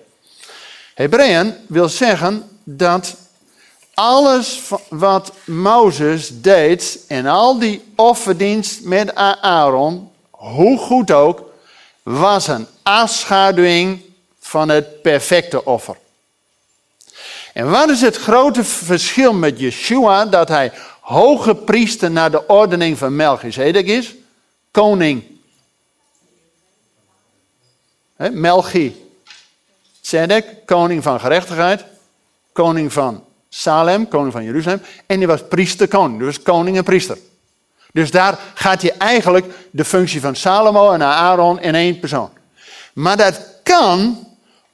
Hebreeën 0.95 1.55
wil 1.67 1.89
zeggen 1.89 2.59
dat 2.65 3.17
alles 3.95 4.61
wat 4.89 5.33
Mozes 5.45 6.31
deed 6.33 6.99
en 7.09 7.27
al 7.27 7.59
die 7.59 7.85
offerdienst 7.97 8.85
met 8.85 9.15
Aaron, 9.15 10.11
hoe 10.31 10.79
goed 10.79 11.11
ook, 11.11 11.43
was 12.03 12.47
een 12.47 12.67
afschaduwing 12.83 14.03
van 14.41 14.69
het 14.69 15.03
perfecte 15.03 15.65
offer. 15.65 15.97
En 17.53 17.71
wat 17.71 17.91
is 17.91 18.01
het 18.01 18.17
grote 18.17 18.65
verschil 18.65 19.33
met 19.33 19.59
Yeshua 19.59 20.27
dat 20.27 20.49
hij 20.49 20.73
hoge 21.01 21.55
priester 21.55 22.11
naar 22.11 22.31
de 22.31 22.47
ordening 22.47 22.99
van 22.99 23.17
Melchizedek 23.17 23.87
is? 23.87 24.15
Koning. 24.75 25.23
Melchi. 28.17 29.11
Zedek, 30.01 30.67
koning 30.67 31.03
van 31.03 31.21
gerechtigheid, 31.21 31.85
koning 32.53 32.93
van 32.93 33.25
Salem, 33.49 34.09
koning 34.09 34.33
van 34.33 34.45
Jeruzalem. 34.45 34.83
En 35.07 35.19
hij 35.19 35.27
was 35.27 35.43
priester-koning, 35.49 36.19
dus 36.19 36.43
koning 36.43 36.77
en 36.77 36.85
priester. 36.85 37.19
Dus 37.93 38.11
daar 38.11 38.39
gaat 38.55 38.83
hij 38.83 38.95
eigenlijk 38.99 39.47
de 39.71 39.85
functie 39.85 40.21
van 40.21 40.37
Salomo 40.37 40.93
en 40.93 41.03
Aaron 41.03 41.61
in 41.61 41.75
één 41.75 41.99
persoon. 41.99 42.31
Maar 42.93 43.17
dat 43.17 43.41
kan 43.63 44.27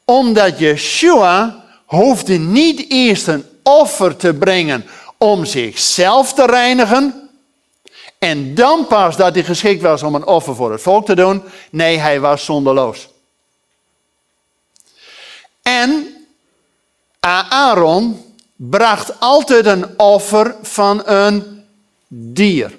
omdat 0.04 0.58
Yeshua 0.58 1.64
hoefde 1.86 2.38
niet 2.38 2.90
eerst 2.90 3.26
een 3.26 3.44
offer 3.62 4.16
te 4.16 4.34
brengen 4.34 4.86
om 5.18 5.44
zichzelf 5.44 6.32
te 6.32 6.46
reinigen. 6.46 7.29
En 8.20 8.54
dan 8.54 8.86
pas 8.86 9.16
dat 9.16 9.34
hij 9.34 9.44
geschikt 9.44 9.82
was 9.82 10.02
om 10.02 10.14
een 10.14 10.26
offer 10.26 10.54
voor 10.54 10.72
het 10.72 10.82
volk 10.82 11.06
te 11.06 11.14
doen. 11.14 11.42
Nee, 11.70 11.98
hij 11.98 12.20
was 12.20 12.44
zonderloos. 12.44 13.08
En 15.62 16.14
Aaron 17.20 18.34
bracht 18.56 19.20
altijd 19.20 19.66
een 19.66 19.98
offer 19.98 20.56
van 20.62 21.02
een 21.06 21.64
dier. 22.08 22.78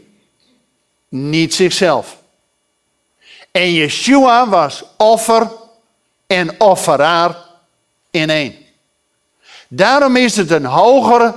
Niet 1.10 1.54
zichzelf. 1.54 2.18
En 3.52 3.74
Yeshua 3.74 4.50
was 4.50 4.84
offer 4.98 5.52
en 6.28 6.60
offeraar 6.60 7.36
in 8.12 8.30
één. 8.30 8.56
Daarom 9.68 10.16
is 10.16 10.36
het 10.36 10.52
een 10.52 10.66
hogere 10.66 11.34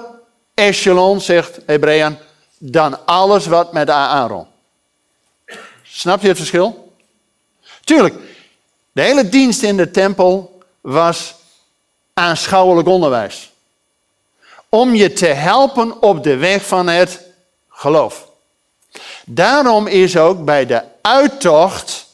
echelon, 0.54 1.20
zegt 1.20 1.58
Hebreeën, 1.66 2.18
dan 2.66 3.06
alles 3.06 3.46
wat 3.46 3.72
met 3.72 3.90
Aaron. 3.90 4.46
Snap 5.82 6.22
je 6.22 6.28
het 6.28 6.36
verschil? 6.36 6.92
Tuurlijk, 7.84 8.14
de 8.92 9.02
hele 9.02 9.28
dienst 9.28 9.62
in 9.62 9.76
de 9.76 9.90
tempel 9.90 10.58
was 10.80 11.34
aanschouwelijk 12.14 12.88
onderwijs 12.88 13.52
om 14.68 14.94
je 14.94 15.12
te 15.12 15.26
helpen 15.26 16.02
op 16.02 16.22
de 16.22 16.36
weg 16.36 16.66
van 16.66 16.88
het 16.88 17.20
geloof. 17.68 18.28
Daarom 19.24 19.86
is 19.86 20.16
ook 20.16 20.44
bij 20.44 20.66
de 20.66 20.82
uittocht 21.00 22.06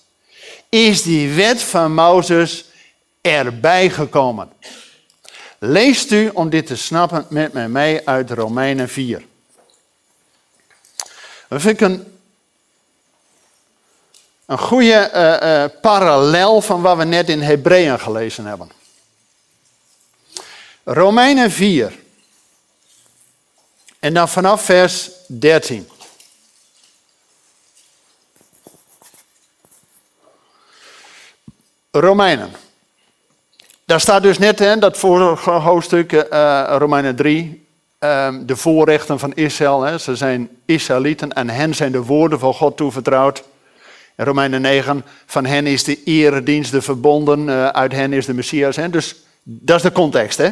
is 0.69 1.03
die 1.03 1.35
wet 1.35 1.63
van 1.63 1.95
Mozes 1.95 2.65
erbij 3.21 3.91
gekomen. 3.91 4.53
Leest 5.59 6.11
u 6.11 6.31
om 6.35 6.51
dit 6.51 6.67
te 6.67 6.77
snappen 6.77 7.27
met 7.29 7.53
mij 7.53 7.69
mee 7.69 8.09
uit 8.09 8.31
Romeinen 8.31 8.89
4. 8.89 9.29
Dat 11.51 11.61
vind 11.61 11.81
ik 11.81 11.81
een, 11.81 12.19
een 14.47 14.59
goede 14.59 15.11
uh, 15.15 15.51
uh, 15.51 15.81
parallel 15.81 16.61
van 16.61 16.83
wat 16.83 16.97
we 16.97 17.05
net 17.05 17.29
in 17.29 17.41
Hebreeën 17.41 18.01
gelezen 18.01 18.47
hebben. 18.47 18.71
Romeinen 20.85 21.51
4. 21.51 21.99
En 23.99 24.15
dan 24.15 24.29
vanaf 24.29 24.65
vers 24.65 25.11
13. 25.27 25.89
Romeinen. 31.91 32.53
Daar 33.85 34.01
staat 34.01 34.23
dus 34.23 34.39
net 34.39 34.61
in 34.61 34.81
dat 34.81 34.99
vorige 34.99 35.51
hoofdstuk, 35.51 36.13
uh, 36.13 36.75
Romeinen 36.79 37.17
3, 37.17 37.67
ehm, 38.01 38.47
de 38.47 38.57
voorrechten 38.57 39.19
van 39.19 39.35
Israël. 39.35 39.83
Hè. 39.83 39.99
Ze 39.99 40.17
zijn 40.17 40.49
Israëlieten 40.65 41.33
en 41.33 41.51
hen 41.51 41.75
zijn 41.75 41.93
de 41.93 42.03
woorden 42.03 42.39
van 42.39 42.55
God 42.55 42.77
toevertrouwd. 42.77 43.43
In 44.17 44.25
Romeinen 44.25 44.61
9, 44.61 45.05
van 45.27 45.45
hen 45.45 45.67
is 45.67 45.85
de 45.85 46.03
eredienst, 46.03 46.71
de 46.71 46.83
verbonden, 46.83 47.49
uh, 47.49 47.69
uit 47.69 47.93
hen 47.93 48.13
is 48.13 48.27
de 48.27 48.35
Messias. 48.35 48.77
Hè. 48.77 48.91
Dus 48.91 49.17
dat 49.43 49.77
is 49.77 49.83
de 49.83 49.93
context. 49.93 50.39
Hè. 50.39 50.51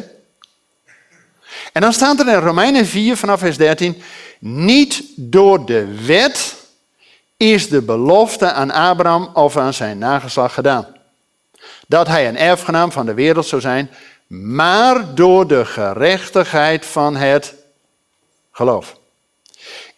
En 1.73 1.81
dan 1.81 1.93
staat 1.93 2.19
er 2.19 2.27
in 2.27 2.39
Romeinen 2.39 2.85
4 2.85 3.17
vanaf 3.17 3.39
vers 3.39 3.57
13, 3.57 4.01
niet 4.39 5.03
door 5.15 5.65
de 5.65 6.05
wet 6.05 6.55
is 7.37 7.69
de 7.69 7.81
belofte 7.81 8.51
aan 8.51 8.71
Abraham 8.71 9.29
of 9.33 9.57
aan 9.57 9.73
zijn 9.73 9.97
nageslacht 9.97 10.53
gedaan. 10.53 10.87
Dat 11.87 12.07
hij 12.07 12.27
een 12.27 12.37
erfgenaam 12.37 12.91
van 12.91 13.05
de 13.05 13.13
wereld 13.13 13.45
zou 13.45 13.61
zijn, 13.61 13.89
maar 14.29 15.15
door 15.15 15.47
de 15.47 15.65
gerechtigheid 15.65 16.85
van 16.85 17.15
het 17.15 17.53
geloof. 18.51 18.97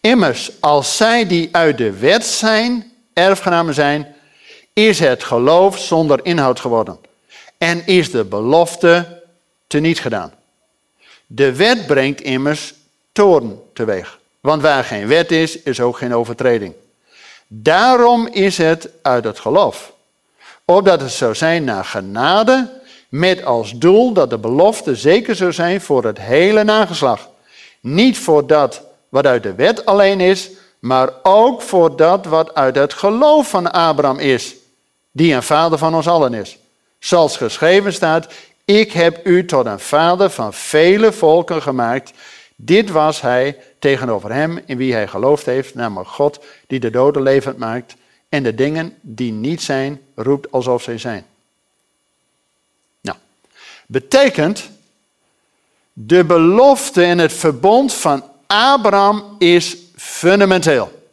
Immers, 0.01 0.51
als 0.59 0.97
zij 0.97 1.27
die 1.27 1.49
uit 1.51 1.77
de 1.77 1.91
wet 1.91 2.25
zijn, 2.25 2.91
erfgenamen 3.13 3.73
zijn, 3.73 4.15
is 4.73 4.99
het 4.99 5.23
geloof 5.23 5.77
zonder 5.77 6.19
inhoud 6.25 6.59
geworden. 6.59 6.99
En 7.57 7.85
is 7.85 8.11
de 8.11 8.23
belofte 8.23 9.21
teniet 9.67 9.99
gedaan. 9.99 10.33
De 11.27 11.55
wet 11.55 11.87
brengt 11.87 12.21
immers 12.21 12.73
toorn 13.11 13.59
teweeg. 13.73 14.19
Want 14.39 14.61
waar 14.61 14.83
geen 14.83 15.07
wet 15.07 15.31
is, 15.31 15.61
is 15.61 15.79
ook 15.79 15.97
geen 15.97 16.15
overtreding. 16.15 16.73
Daarom 17.47 18.27
is 18.27 18.57
het 18.57 18.89
uit 19.01 19.23
het 19.23 19.39
geloof. 19.39 19.93
Opdat 20.65 21.01
het 21.01 21.11
zou 21.11 21.35
zijn 21.35 21.63
naar 21.63 21.85
genade, 21.85 22.80
met 23.11 23.45
als 23.45 23.73
doel 23.73 24.13
dat 24.13 24.29
de 24.29 24.37
belofte 24.37 24.95
zeker 24.95 25.35
zou 25.35 25.53
zijn 25.53 25.81
voor 25.81 26.03
het 26.03 26.19
hele 26.19 26.63
nageslag. 26.63 27.29
Niet 27.79 28.17
voor 28.17 28.47
dat 28.47 28.81
wat 29.09 29.25
uit 29.25 29.43
de 29.43 29.55
wet 29.55 29.85
alleen 29.85 30.19
is, 30.19 30.49
maar 30.79 31.09
ook 31.23 31.61
voor 31.61 31.95
dat 31.95 32.25
wat 32.25 32.55
uit 32.55 32.75
het 32.75 32.93
geloof 32.93 33.49
van 33.49 33.71
Abraham 33.71 34.19
is, 34.19 34.55
die 35.11 35.33
een 35.33 35.43
vader 35.43 35.77
van 35.77 35.95
ons 35.95 36.07
allen 36.07 36.33
is. 36.33 36.57
Zoals 36.99 37.37
geschreven 37.37 37.93
staat, 37.93 38.27
ik 38.65 38.91
heb 38.91 39.25
u 39.27 39.45
tot 39.45 39.65
een 39.65 39.79
vader 39.79 40.29
van 40.29 40.53
vele 40.53 41.11
volken 41.11 41.61
gemaakt. 41.61 42.11
Dit 42.55 42.89
was 42.89 43.21
hij 43.21 43.57
tegenover 43.79 44.33
hem 44.33 44.59
in 44.65 44.77
wie 44.77 44.93
hij 44.93 45.07
geloofd 45.07 45.45
heeft, 45.45 45.75
namelijk 45.75 46.09
God 46.09 46.39
die 46.67 46.79
de 46.79 46.89
doden 46.89 47.21
levend 47.21 47.57
maakt 47.57 47.95
en 48.29 48.43
de 48.43 48.55
dingen 48.55 48.93
die 49.01 49.31
niet 49.31 49.61
zijn 49.61 50.01
roept 50.15 50.51
alsof 50.51 50.81
zij 50.81 50.97
zijn. 50.97 51.25
Betekent 53.91 54.69
de 55.93 56.23
belofte 56.23 57.03
en 57.03 57.17
het 57.17 57.33
verbond 57.33 57.93
van 57.93 58.23
Abraham 58.47 59.35
is 59.39 59.77
fundamenteel. 59.95 61.09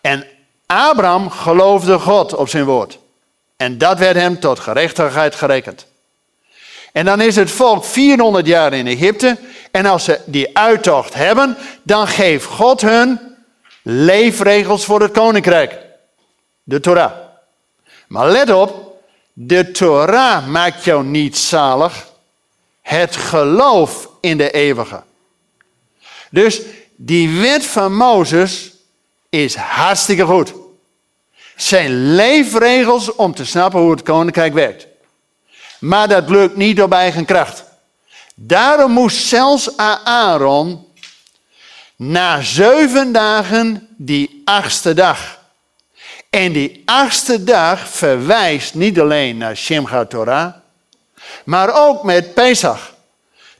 En 0.00 0.26
Abraham 0.66 1.30
geloofde 1.30 1.98
God 1.98 2.34
op 2.34 2.48
zijn 2.48 2.64
woord. 2.64 2.98
En 3.56 3.78
dat 3.78 3.98
werd 3.98 4.16
hem 4.16 4.40
tot 4.40 4.58
gerechtigheid 4.58 5.34
gerekend. 5.34 5.86
En 6.92 7.04
dan 7.04 7.20
is 7.20 7.36
het 7.36 7.50
volk 7.50 7.84
400 7.84 8.46
jaar 8.46 8.72
in 8.72 8.86
Egypte. 8.86 9.38
En 9.70 9.86
als 9.86 10.04
ze 10.04 10.20
die 10.24 10.58
uittocht 10.58 11.14
hebben, 11.14 11.56
dan 11.82 12.08
geeft 12.08 12.46
God 12.46 12.80
hun 12.80 13.20
leefregels 13.82 14.84
voor 14.84 15.00
het 15.00 15.12
koninkrijk. 15.12 15.78
De 16.62 16.80
Torah. 16.80 17.12
Maar 18.06 18.30
let 18.30 18.50
op, 18.50 18.85
de 19.38 19.70
Torah 19.70 20.46
maakt 20.46 20.84
jou 20.84 21.04
niet 21.04 21.36
zalig. 21.36 22.08
Het 22.82 23.16
geloof 23.16 24.08
in 24.20 24.36
de 24.36 24.50
eeuwige. 24.50 25.02
Dus 26.30 26.60
die 26.94 27.40
wet 27.40 27.66
van 27.66 27.96
Mozes 27.96 28.72
is 29.28 29.54
hartstikke 29.54 30.24
goed. 30.24 30.52
Zijn 31.56 32.14
leefregels 32.14 33.14
om 33.14 33.34
te 33.34 33.44
snappen 33.44 33.80
hoe 33.80 33.90
het 33.90 34.02
koninkrijk 34.02 34.54
werkt. 34.54 34.86
Maar 35.78 36.08
dat 36.08 36.28
lukt 36.28 36.56
niet 36.56 36.82
op 36.82 36.92
eigen 36.92 37.24
kracht. 37.24 37.64
Daarom 38.34 38.92
moest 38.92 39.26
zelfs 39.26 39.76
Aaron 40.04 40.86
na 41.96 42.42
zeven 42.42 43.12
dagen 43.12 43.88
die 43.96 44.42
achtste 44.44 44.94
dag. 44.94 45.35
En 46.30 46.52
die 46.52 46.82
achtste 46.84 47.44
dag 47.44 47.88
verwijst 47.88 48.74
niet 48.74 49.00
alleen 49.00 49.36
naar 49.36 49.56
Shemchat 49.56 50.10
Torah, 50.10 50.54
maar 51.44 51.74
ook 51.74 52.02
met 52.02 52.34
Pesach. 52.34 52.94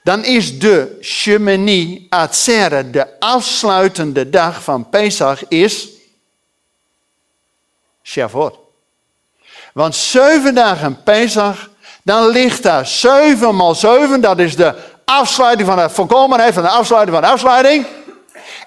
Dan 0.03 0.25
is 0.25 0.59
de 0.59 0.99
Shemini 1.03 2.07
Atzeret, 2.09 2.93
de 2.93 3.21
afsluitende 3.21 4.31
dag 4.31 4.63
van 4.63 4.89
Pesach, 4.89 5.49
is 5.49 5.89
Shavuot. 8.03 8.59
Want 9.73 9.95
zeven 9.95 10.55
dagen 10.55 11.03
Pesach, 11.03 11.71
dan 12.03 12.29
ligt 12.29 12.63
daar 12.63 12.87
zeven 12.87 13.57
maal 13.57 13.75
zeven, 13.75 14.21
dat 14.21 14.39
is 14.39 14.57
de 14.57 14.75
afsluiting 15.05 15.69
van 15.69 15.77
de 15.77 15.91
volkomenheid, 15.91 16.55
van 16.55 16.63
de 16.63 16.69
afsluiting 16.69 17.17
van 17.17 17.25
de 17.27 17.33
afsluiting. 17.33 17.87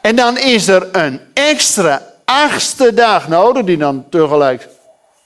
En 0.02 0.16
dan 0.16 0.38
is 0.38 0.68
er 0.68 0.88
een 0.92 1.22
extra 1.34 2.09
achtste 2.30 2.94
dag 2.94 3.28
nodig, 3.28 3.64
die 3.64 3.78
dan 3.78 4.06
tegelijk 4.10 4.68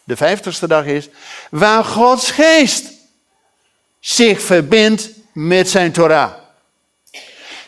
de 0.04 0.16
vijftigste 0.16 0.68
dag 0.68 0.86
is, 0.86 1.10
waar 1.50 1.84
Gods 1.84 2.32
geest 2.32 2.92
zich 4.00 4.42
verbindt 4.42 5.10
met 5.34 5.70
zijn 5.70 5.92
Torah. 5.92 6.32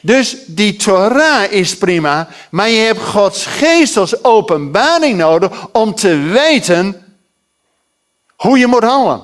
Dus 0.02 0.36
die 0.46 0.76
Torah 0.76 1.52
is 1.52 1.78
prima, 1.78 2.28
maar 2.50 2.70
je 2.70 2.80
hebt 2.80 3.02
Gods 3.02 3.46
geest 3.46 3.98
als 3.98 4.24
openbaring 4.24 5.18
nodig 5.18 5.68
om 5.72 5.96
te 5.96 6.18
weten 6.18 7.16
hoe 8.36 8.58
je 8.58 8.68
moet 8.68 8.84
handelen. 8.84 9.24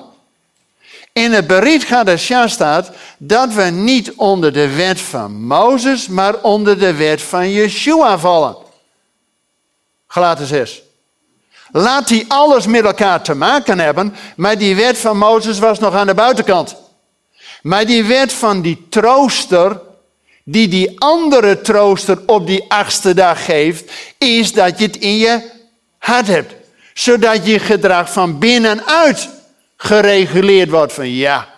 In 1.12 1.32
het 1.32 1.46
Berit 1.46 1.84
Gadasha 1.84 2.48
staat 2.48 2.90
dat 3.18 3.52
we 3.52 3.62
niet 3.62 4.12
onder 4.12 4.52
de 4.52 4.74
wet 4.74 5.00
van 5.00 5.44
Mozes, 5.46 6.08
maar 6.08 6.42
onder 6.42 6.78
de 6.78 6.94
wet 6.94 7.22
van 7.22 7.50
Yeshua 7.50 8.18
vallen. 8.18 8.61
Gelaten 10.12 10.46
6. 10.46 10.82
Laat 11.70 12.08
die 12.08 12.24
alles 12.28 12.66
met 12.66 12.84
elkaar 12.84 13.22
te 13.22 13.34
maken 13.34 13.78
hebben, 13.78 14.14
maar 14.36 14.58
die 14.58 14.76
wet 14.76 14.98
van 14.98 15.18
Mozes 15.18 15.58
was 15.58 15.78
nog 15.78 15.94
aan 15.94 16.06
de 16.06 16.14
buitenkant. 16.14 16.76
Maar 17.62 17.86
die 17.86 18.04
wet 18.04 18.32
van 18.32 18.62
die 18.62 18.86
trooster, 18.88 19.80
die 20.44 20.68
die 20.68 21.00
andere 21.00 21.60
trooster 21.60 22.18
op 22.26 22.46
die 22.46 22.64
achtste 22.68 23.14
dag 23.14 23.44
geeft, 23.44 23.92
is 24.18 24.52
dat 24.52 24.78
je 24.78 24.86
het 24.86 24.96
in 24.96 25.16
je 25.16 25.50
hart 25.98 26.26
hebt. 26.26 26.54
Zodat 26.94 27.46
je 27.46 27.58
gedrag 27.58 28.12
van 28.12 28.38
binnenuit 28.38 29.28
gereguleerd 29.76 30.70
wordt 30.70 30.92
van 30.92 31.10
ja, 31.10 31.48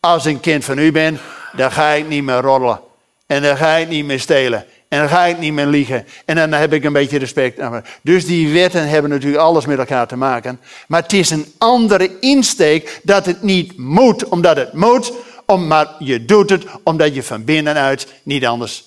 als 0.00 0.24
een 0.24 0.40
kind 0.40 0.64
van 0.64 0.78
u 0.78 0.92
ben, 0.92 1.20
dan 1.52 1.72
ga 1.72 1.90
ik 1.90 2.08
niet 2.08 2.24
meer 2.24 2.40
roddelen. 2.40 2.80
En 3.26 3.42
dan 3.42 3.56
ga 3.56 3.74
ik 3.74 3.88
niet 3.88 4.04
meer 4.04 4.20
stelen. 4.20 4.66
En 4.88 4.98
dan 4.98 5.08
ga 5.08 5.24
ik 5.24 5.38
niet 5.38 5.52
meer 5.52 5.66
liegen. 5.66 6.06
En 6.24 6.36
dan 6.36 6.52
heb 6.52 6.72
ik 6.72 6.84
een 6.84 6.92
beetje 6.92 7.18
respect. 7.18 7.60
Dus 8.02 8.26
die 8.26 8.52
wetten 8.52 8.88
hebben 8.88 9.10
natuurlijk 9.10 9.42
alles 9.42 9.66
met 9.66 9.78
elkaar 9.78 10.06
te 10.06 10.16
maken. 10.16 10.60
Maar 10.88 11.02
het 11.02 11.12
is 11.12 11.30
een 11.30 11.52
andere 11.58 12.18
insteek 12.20 13.00
dat 13.02 13.26
het 13.26 13.42
niet 13.42 13.78
moet 13.78 14.24
omdat 14.24 14.56
het 14.56 14.72
moet. 14.72 15.12
Om, 15.46 15.66
maar 15.66 15.94
je 15.98 16.24
doet 16.24 16.50
het 16.50 16.64
omdat 16.82 17.14
je 17.14 17.22
van 17.22 17.44
binnenuit 17.44 18.06
niet 18.22 18.46
anders 18.46 18.84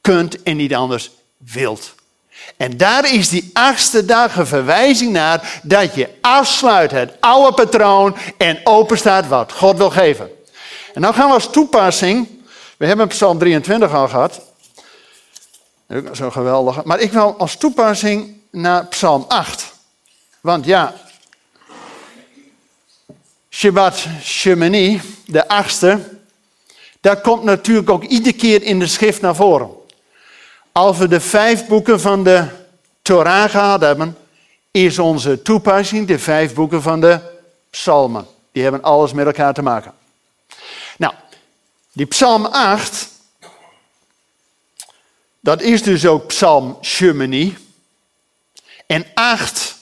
kunt 0.00 0.42
en 0.42 0.56
niet 0.56 0.74
anders 0.74 1.10
wilt. 1.36 1.94
En 2.56 2.76
daar 2.76 3.12
is 3.12 3.28
die 3.28 3.50
achtste 3.52 4.04
dag 4.04 4.36
een 4.36 4.46
verwijzing 4.46 5.12
naar 5.12 5.60
dat 5.62 5.94
je 5.94 6.08
afsluit 6.20 6.90
het 6.90 7.12
oude 7.20 7.54
patroon 7.54 8.16
en 8.36 8.60
openstaat 8.64 9.28
wat 9.28 9.52
God 9.52 9.76
wil 9.76 9.90
geven. 9.90 10.30
En 10.94 11.02
dan 11.02 11.14
gaan 11.14 11.28
we 11.28 11.34
als 11.34 11.50
toepassing, 11.50 12.28
we 12.76 12.86
hebben 12.86 13.08
Psalm 13.08 13.38
23 13.38 13.94
al 13.94 14.08
gehad, 14.08 14.45
zo 16.12 16.30
geweldig, 16.30 16.84
maar 16.84 17.00
ik 17.00 17.12
wil 17.12 17.38
als 17.38 17.56
toepassing 17.56 18.36
naar 18.50 18.86
Psalm 18.86 19.24
8. 19.28 19.72
Want 20.40 20.64
ja, 20.64 20.94
Shabbat 23.50 24.06
Shemini, 24.22 25.00
de 25.26 25.48
achtste, 25.48 26.00
dat 27.00 27.20
komt 27.20 27.42
natuurlijk 27.42 27.90
ook 27.90 28.04
iedere 28.04 28.36
keer 28.36 28.62
in 28.62 28.78
de 28.78 28.86
schrift 28.86 29.20
naar 29.20 29.34
voren. 29.34 29.70
Als 30.72 30.98
we 30.98 31.08
de 31.08 31.20
vijf 31.20 31.66
boeken 31.66 32.00
van 32.00 32.24
de 32.24 32.46
Torah 33.02 33.50
gehad 33.50 33.80
hebben, 33.80 34.16
is 34.70 34.98
onze 34.98 35.42
toepassing 35.42 36.06
de 36.06 36.18
vijf 36.18 36.54
boeken 36.54 36.82
van 36.82 37.00
de 37.00 37.20
psalmen. 37.70 38.26
Die 38.52 38.62
hebben 38.62 38.82
alles 38.82 39.12
met 39.12 39.26
elkaar 39.26 39.54
te 39.54 39.62
maken. 39.62 39.92
Nou, 40.96 41.14
die 41.92 42.06
psalm 42.06 42.44
8, 42.46 43.08
dat 45.46 45.62
is 45.62 45.82
dus 45.82 46.06
ook 46.06 46.26
psalm 46.26 46.78
Shemini. 46.82 47.56
En 48.86 49.06
8 49.14 49.76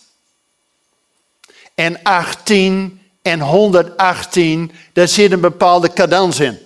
en 1.75 2.03
18 2.03 3.01
en 3.23 3.41
118, 3.41 4.73
daar 4.93 5.09
zit 5.09 5.33
een 5.33 5.41
bepaalde 5.41 5.93
cadans 5.93 6.41
in. 6.41 6.59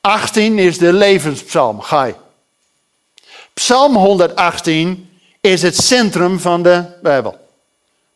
18 0.00 0.58
is 0.58 0.78
de 0.78 0.92
levenspsalm, 0.92 1.80
Gai. 1.80 2.14
Psalm 3.54 3.96
118 3.96 5.10
is 5.40 5.62
het 5.62 5.76
centrum 5.76 6.38
van 6.38 6.62
de 6.62 6.84
Bijbel. 7.02 7.48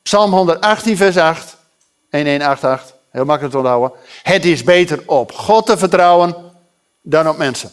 Psalm 0.03 0.33
118, 0.33 0.97
vers 0.97 1.17
8. 1.17 1.57
1188, 2.11 2.97
heel 3.11 3.25
makkelijk 3.25 3.53
te 3.53 3.61
onthouden. 3.61 3.99
Het 4.23 4.45
is 4.45 4.63
beter 4.63 5.03
op 5.07 5.33
God 5.33 5.67
te 5.67 5.79
vertrouwen 5.79 6.35
dan 7.03 7.29
op 7.29 7.37
mensen. 7.37 7.71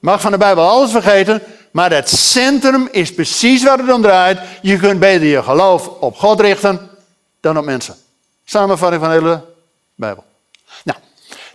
Mag 0.00 0.20
van 0.20 0.30
de 0.30 0.38
Bijbel 0.38 0.68
alles 0.68 0.90
vergeten, 0.90 1.42
maar 1.70 1.92
het 1.92 2.08
centrum 2.08 2.88
is 2.90 3.14
precies 3.14 3.62
waar 3.62 3.78
het 3.78 3.92
om 3.92 4.02
draait. 4.02 4.40
Je 4.62 4.78
kunt 4.78 5.00
beter 5.00 5.26
je 5.26 5.42
geloof 5.42 5.88
op 5.88 6.16
God 6.16 6.40
richten 6.40 6.90
dan 7.40 7.58
op 7.58 7.64
mensen. 7.64 7.94
Samenvatting 8.44 9.02
van 9.02 9.10
de 9.10 9.16
hele 9.18 9.44
Bijbel. 9.94 10.24
Nou, 10.84 10.98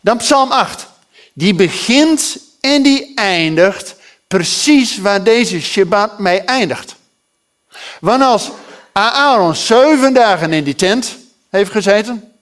dan 0.02 0.18
Psalm 0.18 0.52
8. 0.52 0.88
Die 1.34 1.56
begint 1.56 2.38
en 2.62 2.84
die 2.84 3.12
eindigt 3.16 3.96
precies 4.28 4.98
waar 4.98 5.24
deze 5.24 5.62
Shabbat 5.62 6.20
mee 6.20 6.42
eindigt. 6.42 6.96
Want 8.00 8.22
als 8.22 8.52
Aaron 8.92 9.56
zeven 9.56 10.14
dagen 10.14 10.54
in 10.54 10.64
die 10.64 10.76
tent 10.76 11.18
heeft 11.50 11.72
gezeten, 11.72 12.34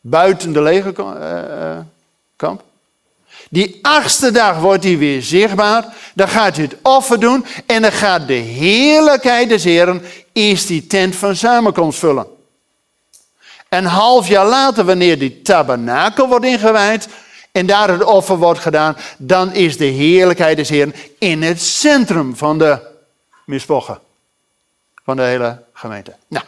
buiten 0.00 0.52
de 0.52 0.62
legerkamp, 0.62 1.16
uh, 1.16 2.52
die 3.48 3.78
achtste 3.82 4.30
dag 4.30 4.58
wordt 4.58 4.84
hij 4.84 4.98
weer 4.98 5.22
zichtbaar, 5.22 5.94
dan 6.14 6.28
gaat 6.28 6.56
hij 6.56 6.64
het 6.64 6.76
offer 6.82 7.20
doen 7.20 7.46
en 7.66 7.82
dan 7.82 7.92
gaat 7.92 8.26
de 8.26 8.32
heerlijkheid 8.32 9.48
des 9.48 9.64
Heren 9.64 10.02
eerst 10.32 10.68
die 10.68 10.86
tent 10.86 11.16
van 11.16 11.36
samenkomst 11.36 11.98
vullen. 11.98 12.26
Een 13.68 13.84
half 13.84 14.28
jaar 14.28 14.46
later, 14.46 14.84
wanneer 14.84 15.18
die 15.18 15.42
tabernakel 15.42 16.28
wordt 16.28 16.44
ingewijd, 16.44 17.08
en 17.52 17.66
daar 17.66 17.88
het 17.88 18.04
offer 18.04 18.36
wordt 18.36 18.60
gedaan, 18.60 18.96
dan 19.18 19.52
is 19.52 19.76
de 19.76 19.84
heerlijkheid 19.84 20.56
des 20.56 20.68
Heeren 20.68 20.94
in 21.18 21.42
het 21.42 21.62
centrum 21.62 22.36
van 22.36 22.58
de 22.58 22.78
mispochen. 23.46 23.98
Van 25.04 25.16
de 25.16 25.22
hele 25.22 25.62
gemeente. 25.72 26.14
Nou, 26.28 26.44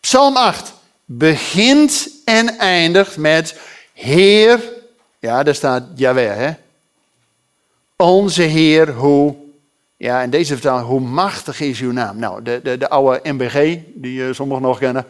Psalm 0.00 0.36
8 0.36 0.72
begint 1.04 2.08
en 2.24 2.58
eindigt 2.58 3.16
met 3.16 3.60
Heer, 3.92 4.60
ja, 5.18 5.42
daar 5.42 5.54
staat 5.54 5.84
Yahweh, 5.94 6.36
hè? 6.36 6.52
Onze 7.96 8.42
Heer, 8.42 8.92
hoe, 8.92 9.36
ja, 9.96 10.22
in 10.22 10.30
deze 10.30 10.52
vertaling, 10.52 10.88
hoe 10.88 11.00
machtig 11.00 11.60
is 11.60 11.80
uw 11.80 11.92
naam? 11.92 12.18
Nou, 12.18 12.42
de, 12.42 12.60
de, 12.62 12.78
de 12.78 12.88
oude 12.88 13.32
MBG, 13.32 13.78
die 13.94 14.20
uh, 14.20 14.34
sommigen 14.34 14.62
nog 14.62 14.78
kennen, 14.78 15.06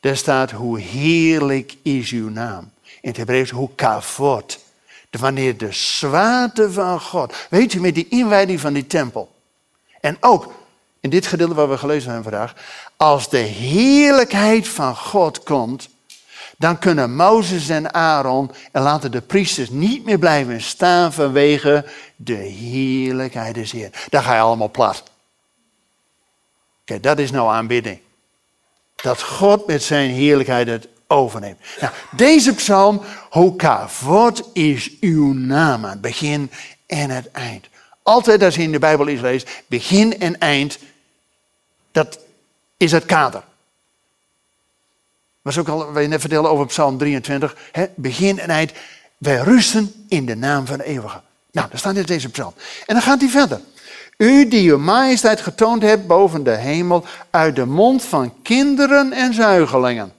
daar 0.00 0.16
staat, 0.16 0.50
hoe 0.50 0.80
heerlijk 0.80 1.74
is 1.82 2.10
uw 2.10 2.28
naam. 2.28 2.70
In 3.00 3.08
het 3.08 3.16
Hebreeuws, 3.16 3.50
hoe 3.50 3.70
kavod. 3.74 4.58
Wanneer 5.10 5.56
de 5.56 5.72
zwaarte 5.72 6.72
van 6.72 7.00
God. 7.00 7.34
Weet 7.50 7.74
u, 7.74 7.80
met 7.80 7.94
die 7.94 8.08
inwijding 8.08 8.60
van 8.60 8.72
die 8.72 8.86
tempel. 8.86 9.34
En 10.00 10.16
ook 10.20 10.52
in 11.00 11.10
dit 11.10 11.26
gedeelte 11.26 11.54
wat 11.54 11.68
we 11.68 11.78
gelezen 11.78 12.12
hebben 12.12 12.30
vandaag. 12.30 12.54
Als 12.96 13.28
de 13.28 13.38
heerlijkheid 13.38 14.68
van 14.68 14.96
God 14.96 15.42
komt. 15.42 15.88
Dan 16.58 16.78
kunnen 16.78 17.16
Mozes 17.16 17.68
en 17.68 17.94
Aaron 17.94 18.50
en 18.72 18.82
laten 18.82 19.10
de 19.10 19.20
priesters 19.20 19.70
niet 19.70 20.04
meer 20.04 20.18
blijven 20.18 20.60
staan 20.60 21.12
vanwege 21.12 21.84
de 22.16 22.34
heerlijkheid 22.34 23.54
des 23.54 23.72
Heer. 23.72 23.90
Daar 24.08 24.22
ga 24.22 24.34
je 24.34 24.40
allemaal 24.40 24.70
plat. 24.70 25.02
Kijk, 26.84 27.02
dat 27.02 27.18
is 27.18 27.30
nou 27.30 27.50
aanbidding. 27.52 27.98
Dat 28.96 29.22
God 29.22 29.66
met 29.66 29.82
zijn 29.82 30.10
heerlijkheid 30.10 30.68
het 30.68 30.88
overneemt. 31.06 31.58
Nou, 31.80 31.92
deze 32.10 32.54
psalm, 32.54 33.02
wat 34.00 34.48
is 34.52 34.90
uw 35.00 35.32
naam 35.32 35.84
aan 35.84 35.90
het 35.90 36.00
begin 36.00 36.50
en 36.86 37.10
het 37.10 37.30
eind? 37.30 37.68
Altijd 38.02 38.42
als 38.42 38.54
je 38.54 38.62
in 38.62 38.72
de 38.72 38.78
Bijbel 38.78 39.06
is 39.06 39.20
leest, 39.20 39.62
begin 39.66 40.20
en 40.20 40.38
eind, 40.38 40.78
dat 41.92 42.18
is 42.76 42.92
het 42.92 43.04
kader. 43.04 43.42
Was 45.42 45.58
ook 45.58 45.68
al, 45.68 45.92
wat 45.92 46.02
je 46.02 46.08
net 46.08 46.20
vertelde 46.20 46.48
over 46.48 46.66
Psalm 46.66 46.98
23, 46.98 47.56
hè, 47.72 47.86
begin 47.94 48.38
en 48.38 48.48
eind. 48.48 48.72
Wij 49.18 49.36
rusten 49.36 49.92
in 50.08 50.26
de 50.26 50.34
naam 50.34 50.66
van 50.66 50.78
de 50.78 50.84
eeuwige. 50.84 51.20
Nou, 51.52 51.68
daar 51.68 51.78
staat 51.78 51.96
in 51.96 52.02
deze 52.02 52.28
psalm. 52.28 52.54
En 52.86 52.94
dan 52.94 53.02
gaat 53.02 53.20
hij 53.20 53.28
verder. 53.28 53.60
U 54.16 54.48
die 54.48 54.70
uw 54.70 54.78
majesteit 54.78 55.40
getoond 55.40 55.82
hebt 55.82 56.06
boven 56.06 56.42
de 56.42 56.56
hemel, 56.56 57.04
uit 57.30 57.56
de 57.56 57.64
mond 57.64 58.04
van 58.04 58.42
kinderen 58.42 59.12
en 59.12 59.34
zuigelingen. 59.34 60.12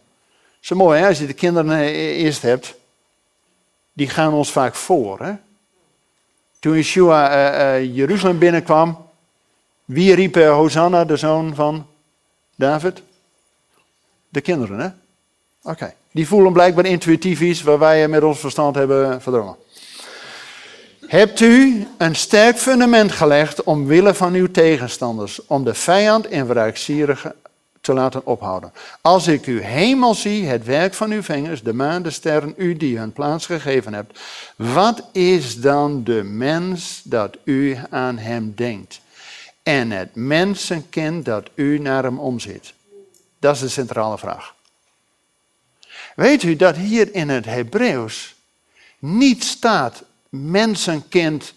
Zo 0.60 0.76
mooi 0.76 1.00
hè, 1.00 1.08
als 1.08 1.20
je 1.20 1.26
de 1.26 1.34
kinderen 1.34 1.72
eh, 1.72 2.24
eerst 2.24 2.42
hebt. 2.42 2.74
Die 3.94 4.10
gaan 4.10 4.34
ons 4.34 4.52
vaak 4.52 4.76
voor. 4.76 5.20
Hè? 5.20 5.34
Toen 6.60 6.76
Yeshua 6.76 7.32
uh, 7.32 7.82
uh, 7.82 7.96
Jeruzalem 7.96 8.38
binnenkwam, 8.38 9.10
wie 9.86 10.16
riep 10.16 10.38
uh, 10.38 10.54
Hosanna, 10.54 11.06
de 11.06 11.18
zoon 11.18 11.56
van 11.56 11.88
David? 12.56 13.02
De 14.30 14.42
kinderen, 14.42 14.80
hè? 14.80 14.90
Oké. 15.64 15.94
Die 16.12 16.28
voelen 16.28 16.54
blijkbaar 16.54 16.86
intuïtief 16.86 17.42
iets 17.42 17.62
waar 17.62 17.80
wij 17.80 18.08
met 18.08 18.24
ons 18.24 18.40
verstand 18.40 18.76
hebben 18.76 19.22
verdrongen. 19.22 19.56
Hebt 21.08 21.40
u 21.40 21.88
een 21.98 22.16
sterk 22.16 22.58
fundament 22.58 23.12
gelegd 23.12 23.64
omwille 23.64 24.14
van 24.14 24.34
uw 24.34 24.52
tegenstanders, 24.52 25.46
om 25.46 25.64
de 25.64 25.74
vijand 25.74 26.28
en 26.28 26.48
wraakzierige 26.48 27.36
te 27.82 27.94
laten 27.94 28.26
ophouden. 28.26 28.74
Als 29.02 29.28
ik 29.28 29.46
uw 29.46 29.60
hemel 29.60 30.14
zie, 30.14 30.46
het 30.46 30.66
werk 30.66 30.94
van 30.94 31.12
uw 31.12 31.22
vingers, 31.22 31.64
de 31.64 31.74
maan, 31.74 32.02
de 32.04 32.10
sterren, 32.10 32.54
u 32.58 32.78
die 32.78 32.98
hun 32.98 33.14
plaats 33.14 33.46
gegeven 33.46 33.94
hebt, 33.94 34.20
wat 34.56 35.04
is 35.12 35.62
dan 35.62 36.04
de 36.04 36.24
mens 36.24 37.02
dat 37.04 37.38
u 37.44 37.78
aan 37.90 38.18
hem 38.18 38.54
denkt? 38.56 39.02
En 39.64 39.92
het 39.92 40.16
mensenkind 40.16 41.26
dat 41.26 41.50
u 41.56 41.80
naar 41.80 42.04
hem 42.04 42.20
omziet? 42.20 42.74
Dat 43.40 43.56
is 43.56 43.62
de 43.62 43.70
centrale 43.70 44.18
vraag. 44.18 44.54
Weet 46.16 46.44
u 46.44 46.56
dat 46.56 46.76
hier 46.76 47.14
in 47.14 47.30
het 47.30 47.46
Hebreeuws 47.46 48.36
niet 49.00 49.44
staat 49.44 50.04
mensenkind 50.30 51.54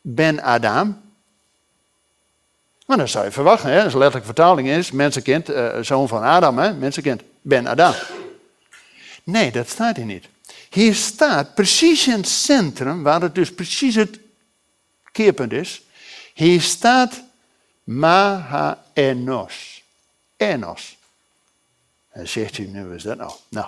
ben 0.00 0.42
Adam? 0.42 1.00
Maar 2.86 2.96
dan 2.96 3.08
zou 3.08 3.24
je 3.24 3.30
verwachten, 3.30 3.70
hè, 3.70 3.84
als 3.84 3.92
letterlijke 3.92 4.26
vertaling 4.26 4.68
is, 4.68 4.90
mensenkind, 4.90 5.50
uh, 5.50 5.78
zoon 5.80 6.08
van 6.08 6.22
Adam, 6.22 6.58
hè, 6.58 6.72
mensenkind, 6.72 7.22
ben 7.40 7.66
Adam. 7.66 7.94
Nee, 9.24 9.50
dat 9.50 9.68
staat 9.68 9.96
hier 9.96 10.04
niet. 10.04 10.24
Hier 10.70 10.94
staat 10.94 11.54
precies 11.54 12.06
in 12.06 12.16
het 12.16 12.28
centrum, 12.28 13.02
waar 13.02 13.22
het 13.22 13.34
dus 13.34 13.54
precies 13.54 13.94
het 13.94 14.18
keerpunt 15.12 15.52
is. 15.52 15.82
Hier 16.34 16.60
staat 16.60 17.22
Maha 17.84 18.84
Enos. 18.92 19.82
Enos. 20.36 20.96
En 22.10 22.28
zegt 22.28 22.58
u, 22.58 22.66
nu 22.66 22.94
is 22.94 23.02
dat 23.02 23.16
nou? 23.16 23.32
Nou. 23.48 23.66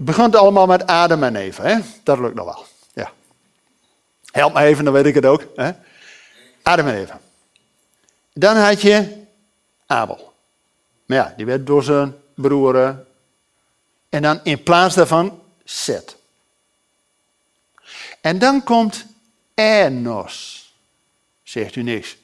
Het 0.00 0.08
begint 0.08 0.36
allemaal 0.36 0.66
met 0.66 0.86
Adam 0.86 1.22
en 1.22 1.36
Eva, 1.36 1.62
hè? 1.62 1.78
Dat 2.02 2.18
lukt 2.18 2.34
nog 2.34 2.44
wel. 2.44 2.66
Ja. 2.92 3.12
Help 4.30 4.54
me 4.54 4.60
even, 4.60 4.84
dan 4.84 4.92
weet 4.92 5.06
ik 5.06 5.14
het 5.14 5.26
ook. 5.26 5.46
Hè? 5.56 5.72
Adam 6.62 6.86
en 6.86 6.94
Eva. 6.94 7.20
Dan 8.32 8.56
had 8.56 8.82
je 8.82 9.24
Abel. 9.86 10.32
Maar 11.06 11.16
ja, 11.16 11.34
die 11.36 11.46
werd 11.46 11.66
door 11.66 11.82
zijn 11.82 12.16
broeren. 12.34 13.06
En 14.08 14.22
dan 14.22 14.40
in 14.42 14.62
plaats 14.62 14.94
daarvan 14.94 15.42
Seth. 15.64 16.16
En 18.20 18.38
dan 18.38 18.64
komt 18.64 19.04
Enos. 19.54 20.72
Zegt 21.42 21.76
u 21.76 21.82
niks. 21.82 22.16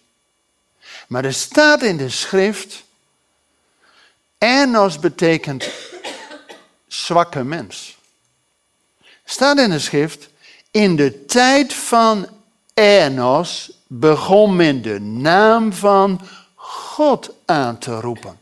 Maar 1.07 1.25
er 1.25 1.35
staat 1.35 1.83
in 1.83 1.97
de 1.97 2.09
schrift. 2.09 2.85
Enos 4.39 4.99
betekent 4.99 5.69
zwakke 6.89 7.45
mens. 7.45 7.97
Staat 9.25 9.59
in 9.59 9.71
de 9.71 9.79
schrift. 9.79 10.29
In 10.71 10.97
de 10.97 11.25
tijd 11.25 11.75
van 11.75 12.27
Enos 12.75 13.71
begon 13.87 14.57
men 14.57 14.83
de 14.83 15.01
naam 15.01 15.73
van 15.73 16.21
God 16.55 17.31
aan 17.45 17.79
te 17.79 18.01
roepen. 18.01 18.39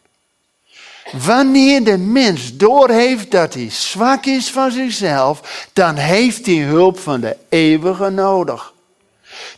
Wanneer 1.13 1.85
de 1.85 1.97
mens 1.99 2.57
doorheeft 2.57 3.31
dat 3.31 3.55
hij 3.55 3.71
zwak 3.71 4.25
is 4.25 4.51
van 4.51 4.71
zichzelf, 4.71 5.67
dan 5.73 5.97
heeft 5.97 6.47
hij 6.47 6.59
hulp 6.59 6.99
van 6.99 7.21
de 7.21 7.37
eeuwige 7.49 8.11
nodig. 8.11 8.73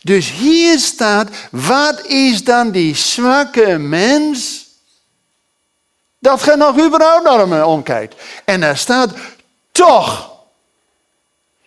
Dus 0.01 0.31
hier 0.31 0.79
staat, 0.79 1.29
wat 1.51 2.05
is 2.05 2.43
dan 2.43 2.71
die 2.71 2.95
zwakke 2.95 3.77
mens? 3.77 4.66
Dat 6.19 6.43
je 6.43 6.55
nog 6.55 6.85
überhaupt 6.85 7.23
naar 7.23 7.39
hem 7.39 7.61
omkijkt. 7.61 8.15
En 8.45 8.59
daar 8.59 8.77
staat, 8.77 9.09
toch. 9.71 10.31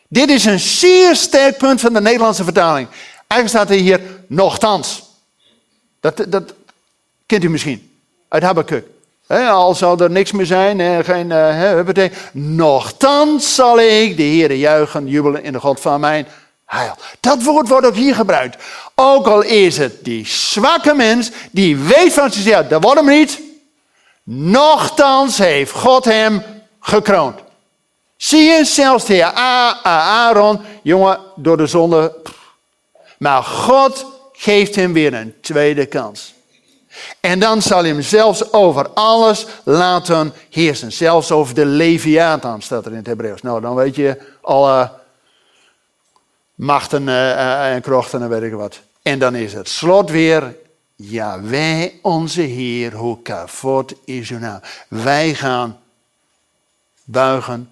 Dit 0.08 0.30
is 0.30 0.44
een 0.44 0.60
zeer 0.60 1.16
sterk 1.16 1.56
punt 1.56 1.80
van 1.80 1.92
de 1.92 2.00
Nederlandse 2.00 2.44
vertaling. 2.44 2.88
Eigenlijk 3.26 3.48
staat 3.48 3.76
er 3.76 3.82
hier 3.82 4.00
nochtans. 4.26 5.02
Dat, 6.00 6.24
dat 6.28 6.54
kent 7.26 7.44
u 7.44 7.50
misschien 7.50 7.90
uit 8.28 8.42
Habakkuk. 8.42 8.86
al 9.28 9.74
zou 9.74 10.02
er 10.02 10.10
niks 10.10 10.32
meer 10.32 10.46
zijn, 10.46 10.80
en 10.80 11.04
geen, 11.04 11.30
uh, 11.30 12.04
nochtans 12.32 13.54
zal 13.54 13.80
ik 13.80 14.16
de 14.16 14.22
Heer 14.22 14.52
juichen, 14.52 15.06
jubelen 15.06 15.42
in 15.42 15.52
de 15.52 15.60
God 15.60 15.80
van 15.80 16.00
mijn 16.00 16.26
heil. 16.66 16.96
Dat 17.20 17.42
woord 17.42 17.68
wordt 17.68 17.86
ook 17.86 17.94
hier 17.94 18.14
gebruikt. 18.14 18.62
Ook 18.94 19.26
al 19.26 19.42
is 19.42 19.76
het 19.76 20.04
die 20.04 20.26
zwakke 20.26 20.94
mens 20.94 21.30
die 21.50 21.76
weet 21.76 22.12
van 22.12 22.32
zichzelf, 22.32 22.66
dat 22.66 22.82
wordt 22.82 23.00
hem 23.00 23.08
niet. 23.08 23.40
Nochtans 24.32 25.38
heeft 25.38 25.72
God 25.72 26.04
hem 26.04 26.42
gekroond. 26.80 27.38
Zie 28.16 28.42
je, 28.42 28.64
zelfs 28.64 29.04
de 29.04 29.14
heer 29.14 29.32
Aaron, 29.82 30.60
jongen, 30.82 31.18
door 31.36 31.56
de 31.56 31.66
zonde 31.66 32.14
maar 33.20 33.42
God 33.42 34.06
geeft 34.32 34.74
hem 34.74 34.92
weer 34.92 35.14
een 35.14 35.34
tweede 35.40 35.86
kans. 35.86 36.34
En 37.20 37.38
dan 37.38 37.62
zal 37.62 37.78
hij 37.78 37.88
hem 37.88 38.02
zelfs 38.02 38.52
over 38.52 38.88
alles 38.88 39.46
laten 39.64 40.32
heersen. 40.50 40.92
Zelfs 40.92 41.30
over 41.30 41.54
de 41.54 41.64
Leviathan 41.64 42.62
staat 42.62 42.84
er 42.84 42.90
in 42.90 42.96
het 42.96 43.06
Hebreeuws. 43.06 43.42
Nou, 43.42 43.60
dan 43.60 43.74
weet 43.74 43.94
je 43.94 44.20
alle 44.40 44.90
machten 46.54 47.08
eh, 47.08 47.30
eh, 47.30 47.74
en 47.74 47.82
krochten 47.82 48.22
en 48.22 48.28
weet 48.28 48.42
ik 48.42 48.52
wat. 48.52 48.80
En 49.02 49.18
dan 49.18 49.34
is 49.34 49.52
het 49.52 49.68
slot 49.68 50.10
weer. 50.10 50.56
Ja, 51.02 51.42
wij, 51.42 51.98
onze 52.02 52.40
Heer, 52.40 52.92
hoe 52.92 53.22
kavot 53.22 53.94
is 54.04 54.30
uw 54.30 54.38
naam. 54.38 54.60
Wij 54.88 55.34
gaan 55.34 55.78
buigen 57.04 57.70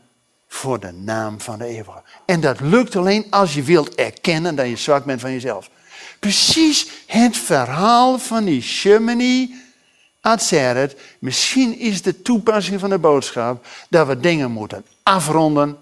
voor 0.48 0.80
de 0.80 0.92
naam 0.92 1.40
van 1.40 1.58
de 1.58 1.64
eeuwige. 1.64 2.02
En 2.24 2.40
dat 2.40 2.60
lukt 2.60 2.96
alleen 2.96 3.26
als 3.30 3.54
je 3.54 3.62
wilt 3.62 3.94
erkennen 3.94 4.54
dat 4.54 4.68
je 4.68 4.76
zwak 4.76 5.04
bent 5.04 5.20
van 5.20 5.32
jezelf. 5.32 5.70
Precies 6.18 6.88
het 7.06 7.36
verhaal 7.36 8.18
van 8.18 8.44
die 8.44 8.62
Shemini 8.62 9.54
Atzeret. 10.20 10.96
Misschien 11.18 11.78
is 11.78 12.02
de 12.02 12.22
toepassing 12.22 12.80
van 12.80 12.90
de 12.90 12.98
boodschap 12.98 13.66
dat 13.88 14.06
we 14.06 14.20
dingen 14.20 14.50
moeten 14.50 14.84
afronden 15.02 15.78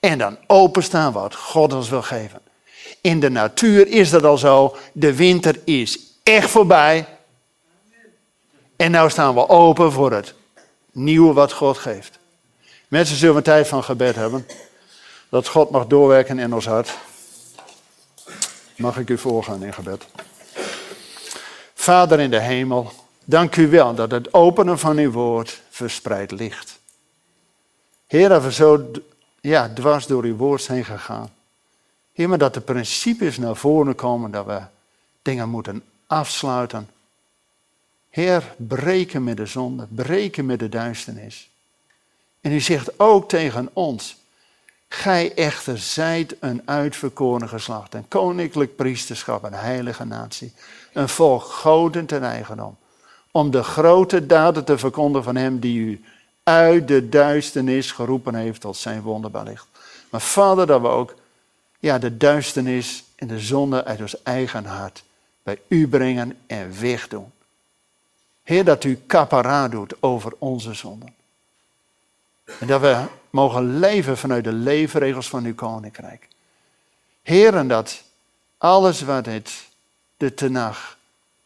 En 0.00 0.18
dan 0.18 0.36
openstaan 0.46 1.12
wat 1.12 1.34
God 1.34 1.72
ons 1.72 1.88
wil 1.88 2.02
geven. 2.02 2.40
In 3.00 3.20
de 3.20 3.30
natuur 3.30 3.88
is 3.88 4.10
dat 4.10 4.24
al 4.24 4.38
zo. 4.38 4.76
De 4.92 5.14
winter 5.14 5.60
is 5.64 6.13
echt 6.24 6.50
voorbij. 6.50 7.06
En 8.76 8.90
nu 8.90 9.10
staan 9.10 9.34
we 9.34 9.48
open 9.48 9.92
voor 9.92 10.12
het 10.12 10.34
nieuwe 10.92 11.32
wat 11.32 11.52
God 11.52 11.78
geeft. 11.78 12.18
Mensen 12.88 13.16
zullen 13.16 13.36
een 13.36 13.42
tijd 13.42 13.68
van 13.68 13.84
gebed 13.84 14.14
hebben. 14.14 14.46
Dat 15.28 15.48
God 15.48 15.70
mag 15.70 15.86
doorwerken 15.86 16.38
in 16.38 16.54
ons 16.54 16.66
hart. 16.66 16.94
Mag 18.76 18.98
ik 18.98 19.10
u 19.10 19.18
voorgaan 19.18 19.64
in 19.64 19.74
gebed? 19.74 20.06
Vader 21.74 22.20
in 22.20 22.30
de 22.30 22.40
hemel, 22.40 22.92
dank 23.24 23.56
u 23.56 23.68
wel 23.68 23.94
dat 23.94 24.10
het 24.10 24.34
openen 24.34 24.78
van 24.78 24.98
uw 24.98 25.10
woord 25.10 25.62
verspreid 25.70 26.30
ligt. 26.30 26.78
Heer, 28.06 28.28
dat 28.28 28.42
we 28.42 28.52
zo 28.52 28.90
ja, 29.40 29.70
dwars 29.74 30.06
door 30.06 30.22
uw 30.22 30.36
woord 30.36 30.62
zijn 30.62 30.84
gegaan. 30.84 31.32
Heer, 32.12 32.28
maar 32.28 32.38
dat 32.38 32.54
de 32.54 32.60
principes 32.60 33.38
naar 33.38 33.56
voren 33.56 33.94
komen 33.94 34.30
dat 34.30 34.46
we 34.46 34.60
dingen 35.22 35.48
moeten 35.48 35.82
afsluiten. 36.06 36.88
Heer, 38.10 38.54
breken 38.56 39.24
met 39.24 39.36
de 39.36 39.46
zonde, 39.46 39.86
breken 39.90 40.46
met 40.46 40.58
de 40.58 40.68
duisternis. 40.68 41.50
En 42.40 42.52
u 42.52 42.60
zegt 42.60 43.00
ook 43.00 43.28
tegen 43.28 43.70
ons, 43.72 44.16
gij 44.88 45.34
echter 45.34 45.78
zijt 45.78 46.36
een 46.40 46.62
uitverkoren 46.64 47.48
geslacht, 47.48 47.94
een 47.94 48.08
koninklijk 48.08 48.76
priesterschap, 48.76 49.42
een 49.42 49.52
heilige 49.52 50.04
natie, 50.04 50.52
een 50.92 51.08
volk 51.08 51.42
goden 51.42 52.06
ten 52.06 52.22
eigendom, 52.22 52.76
om 53.30 53.50
de 53.50 53.62
grote 53.62 54.26
daden 54.26 54.64
te 54.64 54.78
verkondigen 54.78 55.24
van 55.24 55.36
hem 55.36 55.58
die 55.58 55.78
u 55.78 56.04
uit 56.42 56.88
de 56.88 57.08
duisternis 57.08 57.92
geroepen 57.92 58.34
heeft 58.34 58.60
tot 58.60 58.76
zijn 58.76 59.02
wonderbaar 59.02 59.44
licht. 59.44 59.66
Maar 60.10 60.20
vader, 60.20 60.66
dat 60.66 60.80
we 60.80 60.88
ook 60.88 61.14
ja, 61.78 61.98
de 61.98 62.16
duisternis 62.16 63.04
en 63.16 63.26
de 63.26 63.40
zonde 63.40 63.84
uit 63.84 64.00
ons 64.00 64.22
eigen 64.22 64.64
hart 64.64 65.04
bij 65.44 65.60
u 65.68 65.88
brengen 65.88 66.38
en 66.46 66.80
wegdoen. 66.80 67.32
Heer, 68.42 68.64
dat 68.64 68.84
u 68.84 68.96
kapara 69.06 69.68
doet 69.68 70.02
over 70.02 70.32
onze 70.38 70.74
zonden. 70.74 71.14
En 72.60 72.66
dat 72.66 72.80
we 72.80 73.04
mogen 73.30 73.78
leven 73.78 74.18
vanuit 74.18 74.44
de 74.44 74.52
leefregels 74.52 75.28
van 75.28 75.44
uw 75.44 75.54
koninkrijk. 75.54 76.28
Heer, 77.22 77.56
en 77.56 77.68
dat 77.68 78.02
alles 78.58 79.00
wat 79.02 79.26
het 79.26 79.66
de 80.16 80.34
tenag 80.34 80.98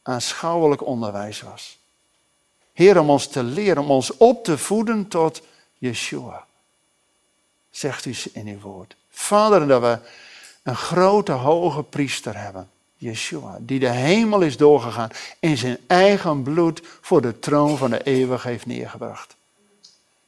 aanschouwelijk 0.03 0.87
onderwijs 0.87 1.41
was. 1.41 1.79
Heer, 2.73 3.01
om 3.01 3.11
ons 3.11 3.27
te 3.27 3.43
leren, 3.43 3.83
om 3.83 3.91
ons 3.91 4.17
op 4.17 4.45
te 4.45 4.59
voeden 4.59 5.09
tot 5.09 5.43
Yeshua. 5.79 6.47
Zegt 7.71 8.05
u 8.05 8.15
in 8.33 8.47
uw 8.47 8.61
woord. 8.61 8.97
Vader, 9.11 9.67
dat 9.67 9.81
we 9.81 9.99
een 10.63 10.77
grote 10.77 11.33
hoge 11.33 11.83
priester 11.83 12.39
hebben. 12.39 12.71
Yeshua, 12.99 13.59
die 13.61 13.79
de 13.79 13.89
hemel 13.89 14.41
is 14.41 14.57
doorgegaan 14.57 15.11
en 15.41 15.57
zijn 15.57 15.79
eigen 15.87 16.43
bloed 16.43 16.83
voor 17.01 17.21
de 17.23 17.39
troon 17.39 17.77
van 17.77 17.91
de 17.91 18.03
eeuwig 18.03 18.43
heeft 18.43 18.67
neergebracht. 18.67 19.37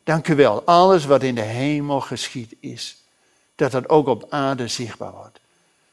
Dank 0.05 0.29
u 0.29 0.35
wel, 0.35 0.63
alles 0.65 1.05
wat 1.05 1.23
in 1.23 1.35
de 1.35 1.41
hemel 1.41 2.01
geschied 2.01 2.55
is, 2.61 2.97
dat 3.55 3.71
dat 3.71 3.89
ook 3.89 4.07
op 4.07 4.27
aarde 4.29 4.69
zichtbaar 4.69 5.13
wordt. 5.13 5.41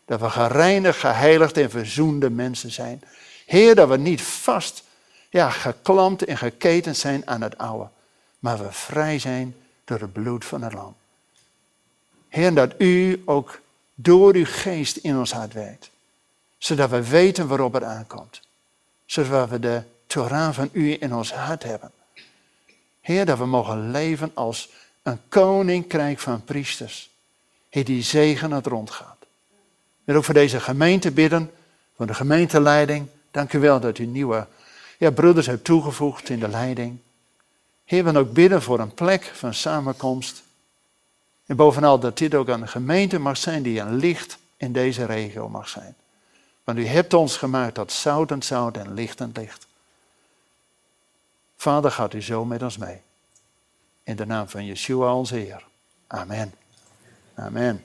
Dat 0.06 0.20
we 0.20 0.30
gereinigd, 0.30 1.00
geheiligd 1.00 1.58
en 1.58 1.70
verzoende 1.70 2.30
mensen 2.30 2.72
zijn. 2.72 3.02
Heer, 3.46 3.76
dat 3.76 3.90
we 3.90 3.98
niet 3.98 4.22
vast, 4.22 4.84
ja, 5.30 5.50
geklampt 5.50 6.26
en 6.26 6.38
geketend 6.38 6.98
zijn 6.98 7.28
aan 7.28 7.42
het 7.42 7.58
oude, 7.58 7.88
maar 8.40 8.58
we 8.58 8.72
vrij 8.72 9.20
zijn 9.20 9.56
door 9.84 10.00
het 10.00 10.13
bloed 10.13 10.46
van 10.46 10.62
het 10.62 10.74
lam. 10.74 10.96
Heer, 12.30 12.54
dat 12.54 12.74
u 12.78 13.22
ook 13.26 13.60
door 13.96 14.36
uw 14.36 14.46
geest 14.46 14.98
in 14.98 15.18
ons 15.18 15.32
hart 15.32 15.54
werkt 15.54 15.90
zodat 16.58 16.89
we 16.89 17.08
weten 17.10 17.48
waarop 17.48 17.74
het 17.74 17.84
aankomt. 17.84 18.41
Zodat 19.06 19.50
we 19.50 19.60
de 19.60 19.82
Torah 20.08 20.54
van 20.54 20.70
u 20.72 20.98
in 21.00 21.13
ons 21.13 21.34
hart 21.34 21.63
hebben. 21.63 21.91
Heer, 23.02 23.26
dat 23.26 23.38
we 23.38 23.46
mogen 23.46 23.91
leven 23.91 24.32
als 24.34 24.70
een 25.04 25.20
koninkrijk 25.30 26.20
van 26.20 26.43
priesters. 26.43 27.10
Heer, 27.70 27.86
die 27.86 28.04
zegen 28.04 28.52
het 28.52 28.65
rondgaat. 28.65 29.17
Ik 29.20 30.04
wil 30.04 30.15
ook 30.15 30.24
voor 30.24 30.34
deze 30.34 30.60
gemeente 30.60 31.12
bidden, 31.12 31.52
voor 31.96 32.08
de 32.08 32.13
gemeenteleiding. 32.13 33.08
Dank 33.32 33.54
u 33.54 33.60
wel 33.60 33.80
dat 33.80 33.98
u 33.98 34.06
nieuwe 34.06 34.48
ja, 34.98 35.12
broeders 35.12 35.46
hebt 35.46 35.63
toegevoegd 35.63 36.30
in 36.30 36.39
de 36.39 36.48
leiding. 36.48 36.98
Heer, 37.86 38.04
we 38.04 38.17
ook 38.17 38.34
bidden 38.34 38.62
voor 38.62 38.80
een 38.80 38.93
plek 38.93 39.24
van 39.24 39.54
samenkomst. 39.54 40.43
En 41.46 41.56
bovenal 41.56 42.00
dat 42.00 42.17
dit 42.17 42.36
ook 42.36 42.48
een 42.48 42.67
gemeente 42.67 43.20
mag 43.20 43.38
zijn 43.38 43.63
die 43.63 43.80
een 43.80 43.96
licht 43.96 44.38
in 44.58 44.72
deze 44.72 45.06
regio 45.06 45.50
mag 45.50 45.70
zijn. 45.70 45.96
Want 46.67 46.80
u 46.80 46.86
hebt 46.86 47.13
ons 47.13 47.38
gemaakt 47.38 47.73
tot 47.73 47.91
zout 47.91 48.32
en 48.32 48.43
zout 48.43 48.77
en 48.77 48.93
licht 48.93 49.21
en 49.21 49.32
licht. 49.34 49.67
Vader, 51.58 51.91
gaat 51.91 52.13
u 52.13 52.21
zo 52.21 52.45
met 52.45 52.62
ons 52.63 52.77
mee. 52.77 53.01
In 54.03 54.15
de 54.15 54.25
naam 54.25 54.49
van 54.49 54.65
Yeshua 54.65 55.13
onze 55.13 55.36
Heer. 55.36 55.65
Amen. 56.08 56.53
Amen. 57.36 57.84